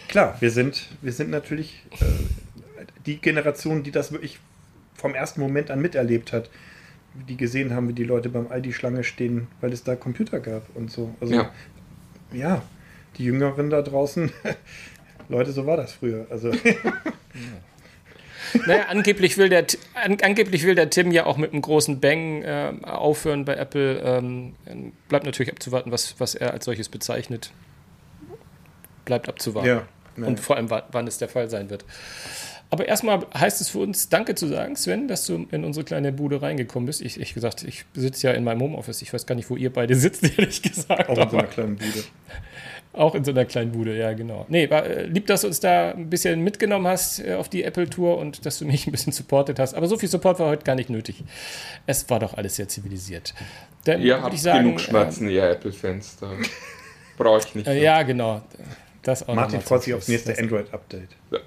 [0.07, 2.05] Klar, wir sind, wir sind natürlich äh,
[3.05, 4.39] die Generation, die das wirklich
[4.95, 6.49] vom ersten Moment an miterlebt hat.
[7.28, 10.91] Die gesehen haben, wie die Leute beim Aldi-Schlange stehen, weil es da Computer gab und
[10.91, 11.14] so.
[11.20, 11.51] Also, Ja.
[12.32, 12.62] ja,
[13.18, 14.32] die Jüngeren da draußen,
[15.30, 16.26] Leute, so war das früher.
[16.30, 16.51] Also
[18.68, 22.41] Naja, angeblich will, der, an, angeblich will der Tim ja auch mit einem großen Bang
[22.43, 23.99] äh, aufhören bei Apple.
[23.99, 24.53] Ähm,
[25.07, 27.51] bleibt natürlich abzuwarten, was, was er als solches bezeichnet.
[29.05, 29.70] Bleibt abzuwarten.
[29.70, 29.88] ja.
[30.18, 31.86] Und vor allem, wa- wann es der Fall sein wird.
[32.72, 36.13] Aber erstmal heißt es für uns Danke zu sagen, Sven, dass du in unsere kleine
[36.13, 37.01] Bude reingekommen bist.
[37.01, 39.01] Ich, ich gesagt, ich sitze ja in meinem Homeoffice.
[39.01, 41.09] Ich weiß gar nicht, wo ihr beide sitzt, ehrlich gesagt.
[41.09, 42.03] auch in so einer kleinen Bude.
[42.93, 44.45] auch in so einer kleinen Bude, ja, genau.
[44.47, 47.63] Nee, war äh, lieb, dass du uns da ein bisschen mitgenommen hast äh, auf die
[47.63, 49.74] Apple-Tour und dass du mich ein bisschen supportet hast.
[49.74, 51.26] Aber so viel Support war heute gar nicht nötig.
[51.88, 53.34] Es war doch alles sehr zivilisiert.
[53.84, 56.19] Dann Ihr habt ich sagen, genug Schmerzen, ihr Apple-Fans.
[56.22, 56.32] Da
[57.17, 57.67] brauche ich nicht.
[57.67, 58.41] Äh, äh, ja, genau.
[59.03, 61.09] Das auch Martin freut sich aufs nächste Android-Update.
[61.32, 61.41] Le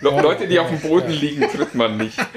[0.00, 2.18] Leute, die auf dem Boden liegen, tritt man nicht.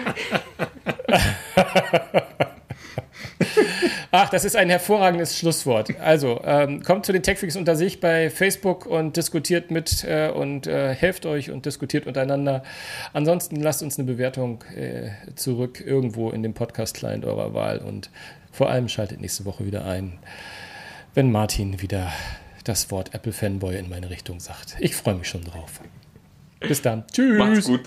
[4.15, 5.99] Ach, das ist ein hervorragendes Schlusswort.
[5.99, 10.67] Also, ähm, kommt zu den Techfreaks unter sich bei Facebook und diskutiert mit äh, und
[10.67, 12.61] äh, helft euch und diskutiert untereinander.
[13.13, 18.11] Ansonsten lasst uns eine Bewertung äh, zurück irgendwo in dem Podcast-Client eurer Wahl und
[18.51, 20.19] vor allem schaltet nächste Woche wieder ein,
[21.15, 22.11] wenn Martin wieder
[22.65, 24.75] das Wort Apple Fanboy in meine Richtung sagt.
[24.79, 25.81] Ich freue mich schon drauf.
[26.67, 27.05] Bis dann.
[27.11, 27.37] Tschüss.
[27.37, 27.81] Macht's gut.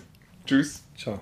[0.46, 0.84] Tschüss.
[0.96, 1.20] Ciao.